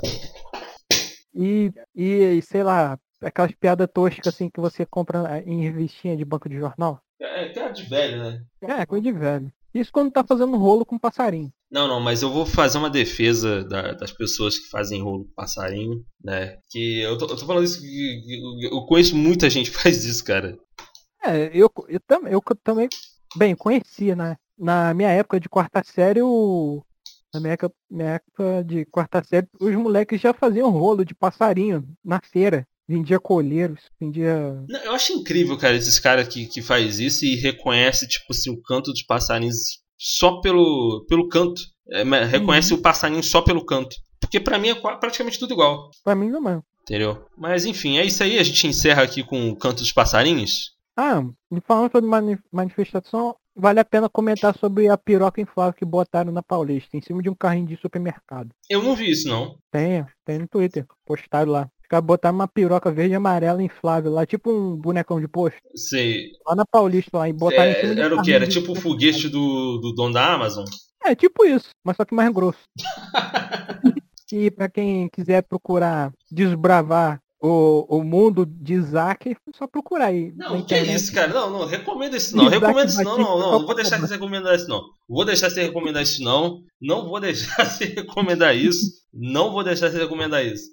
E, 1.35 1.73
e, 1.93 2.41
sei 2.43 2.63
lá, 2.63 2.97
aquelas 3.21 3.51
piadas 3.53 3.89
toscas 3.93 4.33
assim 4.33 4.49
que 4.49 4.61
você 4.61 4.87
compra 4.87 5.43
em 5.45 5.63
revistinha 5.63 6.17
de 6.17 6.25
banco 6.25 6.49
de 6.49 6.57
jornal. 6.57 7.01
É, 7.21 7.59
é 7.59 7.73
de 7.73 7.83
velho, 7.83 8.23
né? 8.23 8.45
É, 8.61 8.87
coisa 8.87 9.03
de 9.03 9.11
velho. 9.11 9.53
Isso 9.75 9.91
quando 9.91 10.13
tá 10.13 10.23
fazendo 10.23 10.57
rolo 10.57 10.87
com 10.87 10.99
passarinho. 10.99 11.53
Não, 11.71 11.89
não, 11.89 11.99
mas 11.99 12.23
eu 12.23 12.31
vou 12.31 12.47
fazer 12.47 12.79
uma 12.79 12.89
defesa 12.89 13.65
da, 13.65 13.93
das 13.93 14.13
pessoas 14.13 14.57
que 14.57 14.69
fazem 14.69 15.03
rolo 15.03 15.25
com 15.25 15.35
passarinho, 15.35 16.05
né? 16.23 16.59
Que 16.71 17.01
eu 17.01 17.19
tô, 17.19 17.25
eu 17.27 17.37
tô 17.37 17.45
falando 17.45 17.65
isso, 17.65 17.81
eu 18.63 18.87
conheço 18.87 19.17
muita 19.17 19.51
gente 19.51 19.73
que 19.73 19.77
faz 19.83 20.05
isso, 20.05 20.25
cara. 20.25 20.57
É, 21.25 21.51
eu, 21.53 21.69
eu, 21.89 22.01
tam, 22.07 22.29
eu 22.29 22.41
também, 22.63 22.89
bem, 23.37 23.57
conhecia, 23.57 24.15
né? 24.15 24.37
Na 24.57 24.95
minha 24.95 25.11
época 25.11 25.41
de 25.41 25.49
quarta 25.49 25.83
série, 25.83 26.21
na 27.33 27.41
minha 27.41 27.55
época, 27.55 27.75
minha 27.91 28.11
época 28.11 28.65
de 28.65 28.85
quarta 28.87 29.25
série, 29.25 29.49
os 29.61 29.75
moleques 29.75 30.21
já 30.21 30.33
faziam 30.33 30.71
rolo 30.71 31.05
de 31.05 31.15
passarinho 31.15 31.85
na 32.05 32.21
feira. 32.21 32.65
Vendia 32.87 33.19
colheiros, 33.19 33.81
vendia. 33.99 34.63
Eu 34.85 34.93
acho 34.93 35.13
incrível, 35.13 35.57
cara, 35.57 35.75
esses 35.75 35.99
caras 35.99 36.29
que, 36.29 36.47
que 36.47 36.61
faz 36.61 36.99
isso 36.99 37.25
e 37.25 37.35
reconhece, 37.37 38.07
tipo 38.07 38.27
assim, 38.31 38.51
o 38.51 38.61
canto 38.61 38.93
dos 38.93 39.03
passarinhos 39.03 39.83
só 39.99 40.41
pelo, 40.41 41.05
pelo 41.09 41.29
canto. 41.29 41.63
É, 41.91 42.03
reconhece 42.25 42.73
uhum. 42.73 42.79
o 42.79 42.83
passarinho 42.83 43.23
só 43.23 43.43
pelo 43.43 43.65
canto. 43.65 43.97
Porque 44.21 44.41
para 44.41 44.59
mim 44.59 44.69
é 44.69 44.75
praticamente 44.75 45.39
tudo 45.39 45.55
igual. 45.55 45.91
Pra 46.03 46.15
mim 46.15 46.29
não 46.29 46.49
é. 46.49 46.61
Entendeu? 46.83 47.27
Mas 47.37 47.65
enfim, 47.65 47.99
é 47.99 48.05
isso 48.05 48.23
aí. 48.23 48.39
A 48.39 48.43
gente 48.43 48.67
encerra 48.67 49.03
aqui 49.03 49.23
com 49.23 49.51
o 49.51 49.57
canto 49.57 49.79
dos 49.79 49.93
passarinhos. 49.93 50.75
Ah, 50.97 51.23
falando 51.67 51.91
sobre 51.91 52.09
mani 52.09 52.39
manifestação, 52.53 53.35
vale 53.57 53.81
a 53.81 53.85
pena 53.85 54.09
comentar 54.09 54.57
sobre 54.57 54.89
a 54.89 54.97
piroca 54.97 55.41
inflável 55.41 55.73
que 55.73 55.85
botaram 55.85 56.31
na 56.31 56.43
Paulista, 56.43 56.97
em 56.97 57.01
cima 57.01 57.23
de 57.23 57.29
um 57.29 57.35
carrinho 57.35 57.67
de 57.67 57.77
supermercado. 57.77 58.51
Eu 58.69 58.83
não 58.83 58.95
vi 58.95 59.11
isso, 59.11 59.27
não. 59.27 59.59
Tem, 59.71 60.05
tem 60.25 60.39
no 60.39 60.49
Twitter, 60.49 60.87
postaram 61.05 61.51
lá. 61.51 61.71
Os 61.95 61.97
caras 61.97 62.07
botaram 62.07 62.35
uma 62.35 62.49
piroca 62.49 62.91
verde 62.91 63.13
e 63.13 63.17
amarela 63.17 63.63
inflável 63.63 64.11
lá, 64.11 64.27
tipo 64.27 64.51
um 64.51 64.77
bonecão 64.77 65.21
de 65.21 65.29
posto. 65.29 65.59
Sei. 65.77 66.33
Lá 66.45 66.57
na 66.57 66.65
Paulista 66.67 67.19
lá, 67.19 67.29
e 67.29 67.33
botaram 67.33 67.71
em 67.71 67.75
É, 67.75 67.81
cima 67.81 68.03
era 68.03 68.17
o 68.17 68.23
que? 68.23 68.33
Era 68.33 68.49
tipo 68.49 68.73
o 68.73 68.75
foguete 68.75 69.29
do, 69.29 69.79
do 69.79 69.93
dono 69.93 70.13
da 70.13 70.35
Amazon? 70.35 70.65
É, 71.05 71.15
tipo 71.15 71.45
isso, 71.45 71.69
mas 71.85 71.97
só 71.97 72.05
que 72.05 72.15
mais 72.15 72.33
grosso. 72.33 72.59
E 74.33 74.51
pra 74.51 74.69
quem 74.69 75.09
quiser 75.11 75.43
procurar 75.43 76.13
desbravar 76.29 77.21
o, 77.41 77.99
o 77.99 78.03
mundo 78.03 78.45
de 78.45 78.75
Isaac, 78.75 79.31
é 79.31 79.37
só 79.55 79.65
procurar 79.67 80.07
aí. 80.07 80.33
Não, 80.35 80.57
que 80.57 80.75
internet. 80.75 80.97
isso, 80.97 81.13
cara? 81.13 81.33
Não, 81.33 81.51
não, 81.51 81.67
recomenda 81.67 82.17
isso 82.17 82.37
não. 82.37 82.47
Isaac 82.47 82.61
Recomenda 82.61 82.91
isso 82.91 83.05
não, 83.05 83.19
não, 83.19 83.39
não. 83.39 83.53
Não 83.53 83.67
vou 83.67 83.75
deixar 83.77 84.01
você 84.01 84.15
recomendar 84.15 84.57
isso 84.57 84.67
não. 84.67 84.83
Vou 85.09 85.25
deixar 85.25 85.51
você 85.51 85.63
recomendar 85.63 86.03
isso 86.03 86.25
não. 86.25 86.63
Não 86.81 87.07
vou 87.07 87.21
deixar 87.21 87.65
você 87.65 87.85
recomendar 87.85 88.57
isso. 88.57 88.91
Não 89.13 89.53
vou 89.53 89.63
deixar 89.63 89.91
você 89.91 89.99
recomendar 89.99 90.45
isso. 90.45 90.65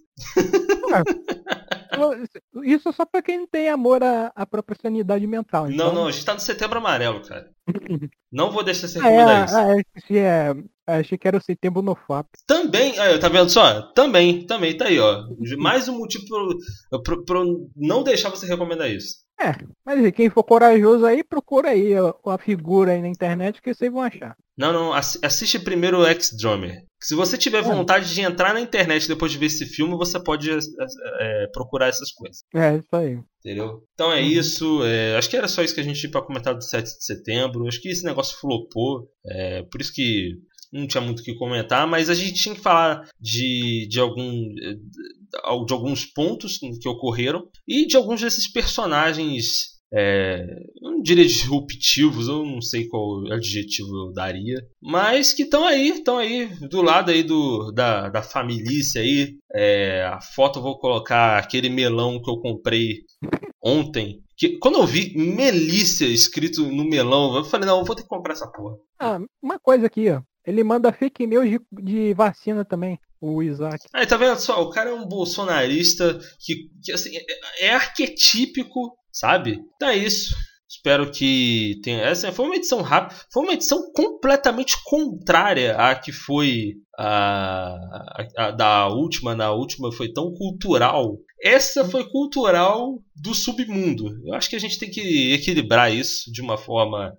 Isso 2.63 2.89
é 2.89 2.91
só 2.91 3.05
pra 3.05 3.21
quem 3.21 3.45
tem 3.47 3.69
amor 3.69 4.03
à, 4.03 4.31
à 4.35 4.45
própria 4.45 4.77
sanidade 4.81 5.25
mental. 5.27 5.65
Não, 5.67 5.73
Então... 5.73 5.93
não, 5.93 6.07
a 6.07 6.11
gente 6.11 6.25
tá 6.25 6.33
no 6.33 6.39
setembro 6.39 6.77
amarelo, 6.79 7.21
cara. 7.21 7.49
Não 8.31 8.49
vou 8.51 8.63
deixar 8.63 8.87
você 8.87 8.99
Ah, 8.99 9.09
é, 9.09 9.11
recomendar 9.11 9.45
isso. 9.45 9.57
ah, 9.57 9.75
é, 10.11 10.55
é, 10.87 10.99
achei 10.99 11.17
que 11.17 11.27
era 11.27 11.37
o 11.37 11.41
setembro 11.41 11.81
no 11.81 11.95
FAP. 11.95 12.27
Também, 12.47 12.97
aí, 12.97 13.19
tá 13.19 13.27
vendo 13.27 13.49
só? 13.49 13.81
Também, 13.93 14.45
também, 14.45 14.75
tá 14.75 14.85
aí, 14.85 14.99
ó. 14.99 15.23
Mais 15.57 15.87
um 15.89 15.97
motivo 15.97 16.25
pro 17.25 17.67
não 17.75 18.03
deixar 18.03 18.29
você 18.29 18.45
recomendar 18.47 18.89
isso. 18.89 19.17
Mas 19.85 19.99
assim, 19.99 20.11
quem 20.11 20.29
for 20.29 20.43
corajoso 20.43 21.05
aí, 21.05 21.23
procura 21.23 21.69
aí 21.69 21.93
a, 21.95 22.13
a 22.33 22.37
figura 22.37 22.91
aí 22.93 23.01
na 23.01 23.07
internet 23.09 23.61
que 23.61 23.73
vocês 23.73 23.91
vão 23.91 24.01
achar. 24.01 24.35
Não, 24.57 24.71
não, 24.71 24.93
assi- 24.93 25.19
assiste 25.23 25.57
primeiro 25.59 25.99
o 25.99 26.05
X-Drummer. 26.05 26.83
Se 27.01 27.15
você 27.15 27.35
tiver 27.37 27.61
vontade 27.63 28.13
de 28.13 28.21
entrar 28.21 28.53
na 28.53 28.61
internet 28.61 29.07
depois 29.07 29.31
de 29.31 29.37
ver 29.39 29.47
esse 29.47 29.65
filme, 29.65 29.95
você 29.95 30.21
pode 30.21 30.51
é, 30.51 30.57
é, 31.19 31.47
procurar 31.51 31.87
essas 31.87 32.11
coisas. 32.11 32.43
É, 32.53 32.75
isso 32.77 32.87
aí. 32.95 33.17
Entendeu? 33.43 33.81
Então 33.95 34.11
é 34.11 34.21
Uhum. 34.21 34.27
isso. 34.27 34.83
é, 34.83 35.17
acho 35.17 35.27
que 35.29 35.35
era 35.37 35.47
só 35.47 35.63
isso 35.63 35.73
que 35.73 35.81
a 35.81 35.83
gente 35.83 35.99
tinha 35.99 36.11
pra 36.11 36.21
comentar 36.21 36.53
do 36.53 36.63
7 36.63 36.83
de 36.85 37.03
setembro. 37.03 37.65
Acho 37.67 37.81
que 37.81 37.89
esse 37.89 38.03
negócio 38.05 38.37
flopou. 38.39 39.07
é, 39.25 39.63
por 39.63 39.81
isso 39.81 39.91
que 39.93 40.33
não 40.71 40.87
tinha 40.87 41.01
muito 41.01 41.19
o 41.19 41.23
que 41.23 41.35
comentar. 41.35 41.87
Mas 41.87 42.09
a 42.09 42.13
gente 42.13 42.33
tinha 42.33 42.55
que 42.55 42.61
falar 42.61 43.07
de, 43.19 43.87
de, 43.89 43.99
algum, 43.99 44.31
eh, 44.61 44.75
de 45.65 45.73
alguns 45.73 46.05
pontos 46.05 46.57
que 46.57 46.89
ocorreram 46.89 47.47
e 47.67 47.85
de 47.85 47.97
alguns 47.97 48.21
desses 48.21 48.51
personagens. 48.51 49.79
é, 49.93 50.45
não 50.81 51.01
diria 51.01 51.25
disruptivos, 51.25 52.27
eu 52.27 52.45
não 52.45 52.61
sei 52.61 52.87
qual 52.87 53.29
adjetivo 53.31 53.89
eu 53.89 54.13
daria, 54.13 54.55
mas 54.81 55.33
que 55.33 55.43
estão 55.43 55.65
aí, 55.65 55.89
estão 55.89 56.17
aí 56.17 56.47
do 56.69 56.81
lado 56.81 57.11
aí 57.11 57.23
do, 57.23 57.71
da, 57.73 58.07
da 58.07 58.23
família 58.23 58.71
aí. 58.97 59.35
É, 59.53 60.05
a 60.05 60.21
foto 60.21 60.59
eu 60.59 60.63
vou 60.63 60.79
colocar 60.79 61.37
aquele 61.37 61.69
melão 61.69 62.21
que 62.21 62.29
eu 62.31 62.39
comprei 62.39 62.99
ontem. 63.61 64.21
Que, 64.37 64.57
quando 64.57 64.79
eu 64.79 64.87
vi 64.87 65.13
Melícia 65.15 66.05
escrito 66.05 66.63
no 66.63 66.83
melão, 66.83 67.35
eu 67.35 67.43
falei, 67.43 67.67
não, 67.67 67.79
eu 67.79 67.85
vou 67.85 67.95
ter 67.95 68.03
que 68.03 68.07
comprar 68.07 68.33
essa 68.33 68.49
porra. 68.51 68.75
Ah, 68.99 69.19
uma 69.41 69.59
coisa 69.59 69.87
aqui, 69.87 70.09
ó. 70.09 70.21
Ele 70.45 70.63
manda 70.63 70.91
fake 70.91 71.27
news 71.27 71.49
de, 71.49 71.61
de 71.71 72.13
vacina 72.13 72.65
também, 72.65 72.99
o 73.19 73.43
Isaac. 73.43 73.85
Aí, 73.93 74.05
tá 74.05 74.17
vendo 74.17 74.37
só? 74.37 74.61
O 74.61 74.69
cara 74.69 74.89
é 74.89 74.93
um 74.93 75.05
bolsonarista 75.05 76.19
que, 76.39 76.69
que 76.83 76.91
assim, 76.91 77.15
é, 77.15 77.67
é 77.67 77.73
arquetípico, 77.73 78.97
sabe? 79.11 79.63
Então 79.75 79.89
é 79.89 79.97
isso. 79.97 80.35
Espero 80.73 81.11
que 81.11 81.79
tenha. 81.83 81.99
Essa 82.01 82.31
foi 82.31 82.45
uma 82.45 82.55
edição 82.55 82.81
rápida. 82.81 83.19
Foi 83.31 83.43
uma 83.43 83.53
edição 83.53 83.91
completamente 83.93 84.77
contrária 84.85 85.75
à 85.75 85.93
que 85.95 86.11
foi 86.13 86.75
a, 86.97 87.75
a- 87.75 88.27
a 88.47 88.51
da 88.51 88.87
última. 88.87 89.35
Na 89.35 89.51
última 89.51 89.91
foi 89.91 90.11
tão 90.13 90.31
cultural. 90.33 91.17
Essa 91.43 91.83
foi 91.83 92.07
cultural 92.09 92.99
do 93.15 93.33
submundo. 93.33 94.07
Eu 94.25 94.33
acho 94.33 94.49
que 94.49 94.55
a 94.55 94.59
gente 94.59 94.79
tem 94.79 94.89
que 94.89 95.33
equilibrar 95.33 95.93
isso 95.93 96.31
de 96.31 96.41
uma 96.41 96.57
forma 96.57 97.13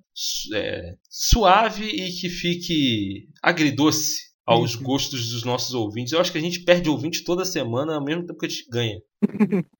é, 0.54 0.94
suave 1.10 1.84
e 1.84 2.10
que 2.20 2.28
fique 2.30 3.26
agridoce 3.42 4.16
aos 4.46 4.74
gostos 4.76 5.30
dos 5.30 5.44
nossos 5.44 5.74
ouvintes. 5.74 6.12
Eu 6.12 6.20
acho 6.20 6.32
que 6.32 6.38
a 6.38 6.42
gente 6.42 6.64
perde 6.64 6.88
ouvinte 6.88 7.22
toda 7.22 7.44
semana 7.44 7.96
ao 7.96 8.04
mesmo 8.04 8.24
tempo 8.24 8.38
que 8.38 8.46
a 8.46 8.48
gente 8.48 8.64
ganha. 8.70 8.98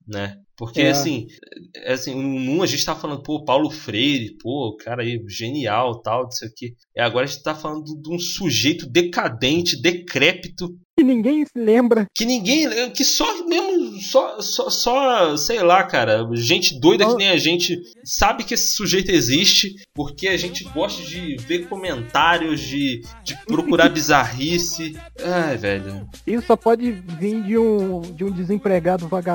Né? 0.07 0.39
Porque 0.57 0.81
É. 0.83 0.91
assim, 0.91 1.27
é 1.75 1.93
assim, 1.95 2.15
num 2.15 2.63
a 2.63 2.67
gente 2.67 2.85
tá 2.85 2.95
falando, 2.95 3.23
pô, 3.23 3.45
Paulo 3.45 3.71
Freire, 3.71 4.37
pô, 4.41 4.77
cara 4.77 5.03
aí 5.03 5.21
genial, 5.29 6.01
tal, 6.03 6.25
não 6.25 6.31
sei 6.31 6.49
o 6.49 6.53
quê. 6.55 6.75
E 6.97 7.01
agora 7.01 7.25
a 7.25 7.29
gente 7.29 7.43
tá 7.43 7.55
falando 7.55 7.85
de 8.01 8.15
um 8.15 8.19
sujeito 8.19 8.87
decadente, 8.87 9.81
decrépito, 9.81 10.69
E 10.99 11.03
ninguém 11.03 11.45
se 11.47 11.59
lembra. 11.59 12.07
que 12.15 12.25
ninguém, 12.27 12.69
que 12.91 13.03
só 13.03 13.27
mesmo, 13.49 13.99
só, 14.03 14.41
só, 14.43 14.69
só 14.71 15.37
sei 15.39 15.63
lá, 15.63 15.83
cara, 15.85 16.29
gente 16.35 16.79
doida 16.79 17.07
que 17.07 17.17
nem 17.17 17.31
a 17.31 17.39
gente 17.39 17.77
sabe 18.05 18.45
que 18.45 18.53
esse 18.55 18.75
sujeito 18.75 19.11
existe, 19.11 19.75
porque 19.95 20.29
a 20.29 20.37
gente 20.37 20.63
gosta 20.65 21.03
de 21.03 21.37
ver 21.39 21.67
comentários, 21.67 22.61
de, 22.61 23.01
de 23.25 23.35
procurar 23.47 23.89
bizarrice. 23.91 24.95
Ai, 25.19 25.57
velho. 25.57 26.07
Isso 26.27 26.47
só 26.47 26.57
pode 26.57 26.93
vir 26.93 27.43
de 27.43 27.57
um, 27.59 28.01
de 28.03 28.23
um 28.23 28.31
desempregado 28.31 29.09
vagabundo 29.09 29.32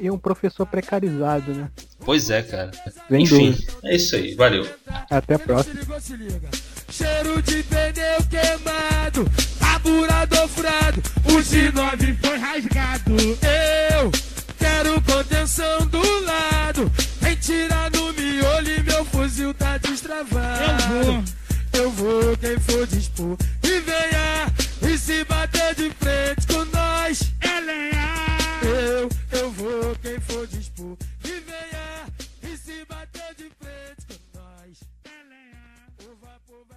e 0.00 0.10
um 0.10 0.18
professor 0.18 0.66
precarizado, 0.66 1.52
né? 1.52 1.70
Pois 2.04 2.30
é, 2.30 2.42
cara. 2.42 2.70
Sem 3.08 3.22
Enfim, 3.22 3.50
dúvida. 3.52 3.72
é 3.84 3.96
isso 3.96 4.16
aí, 4.16 4.34
valeu. 4.34 4.66
Até 5.10 5.34
a 5.34 5.38
próxima. 5.38 6.00
Se 6.00 6.16
liga. 6.16 6.48
Cheiro 6.90 7.42
de 7.42 7.62
pneu 7.64 8.24
queimado, 8.30 9.30
carburador 9.58 10.48
furado, 10.48 11.02
o 11.24 11.38
G9 11.42 12.16
foi 12.20 12.36
rasgado. 12.38 13.12
Eu 13.12 14.10
quero 14.58 15.02
contenção 15.02 15.86
do 15.88 16.00
lado, 16.24 16.90
vem 17.20 17.36
tirar 17.36 17.90
no 17.90 18.12
miolo 18.12 18.68
e 18.68 18.82
meu 18.82 19.04
fuzil 19.06 19.52
tá 19.54 19.76
destravado. 19.78 21.24
Eu 21.72 21.90
vou, 21.90 22.36
quem 22.38 22.58
for 22.60 22.86
dispor, 22.86 23.36
e 23.62 23.80
venha 23.80 24.46
e 24.82 24.96
se 24.96 25.24
bater 25.24 25.74
de 25.74 25.90
frente 25.90 26.05
com 30.76 31.15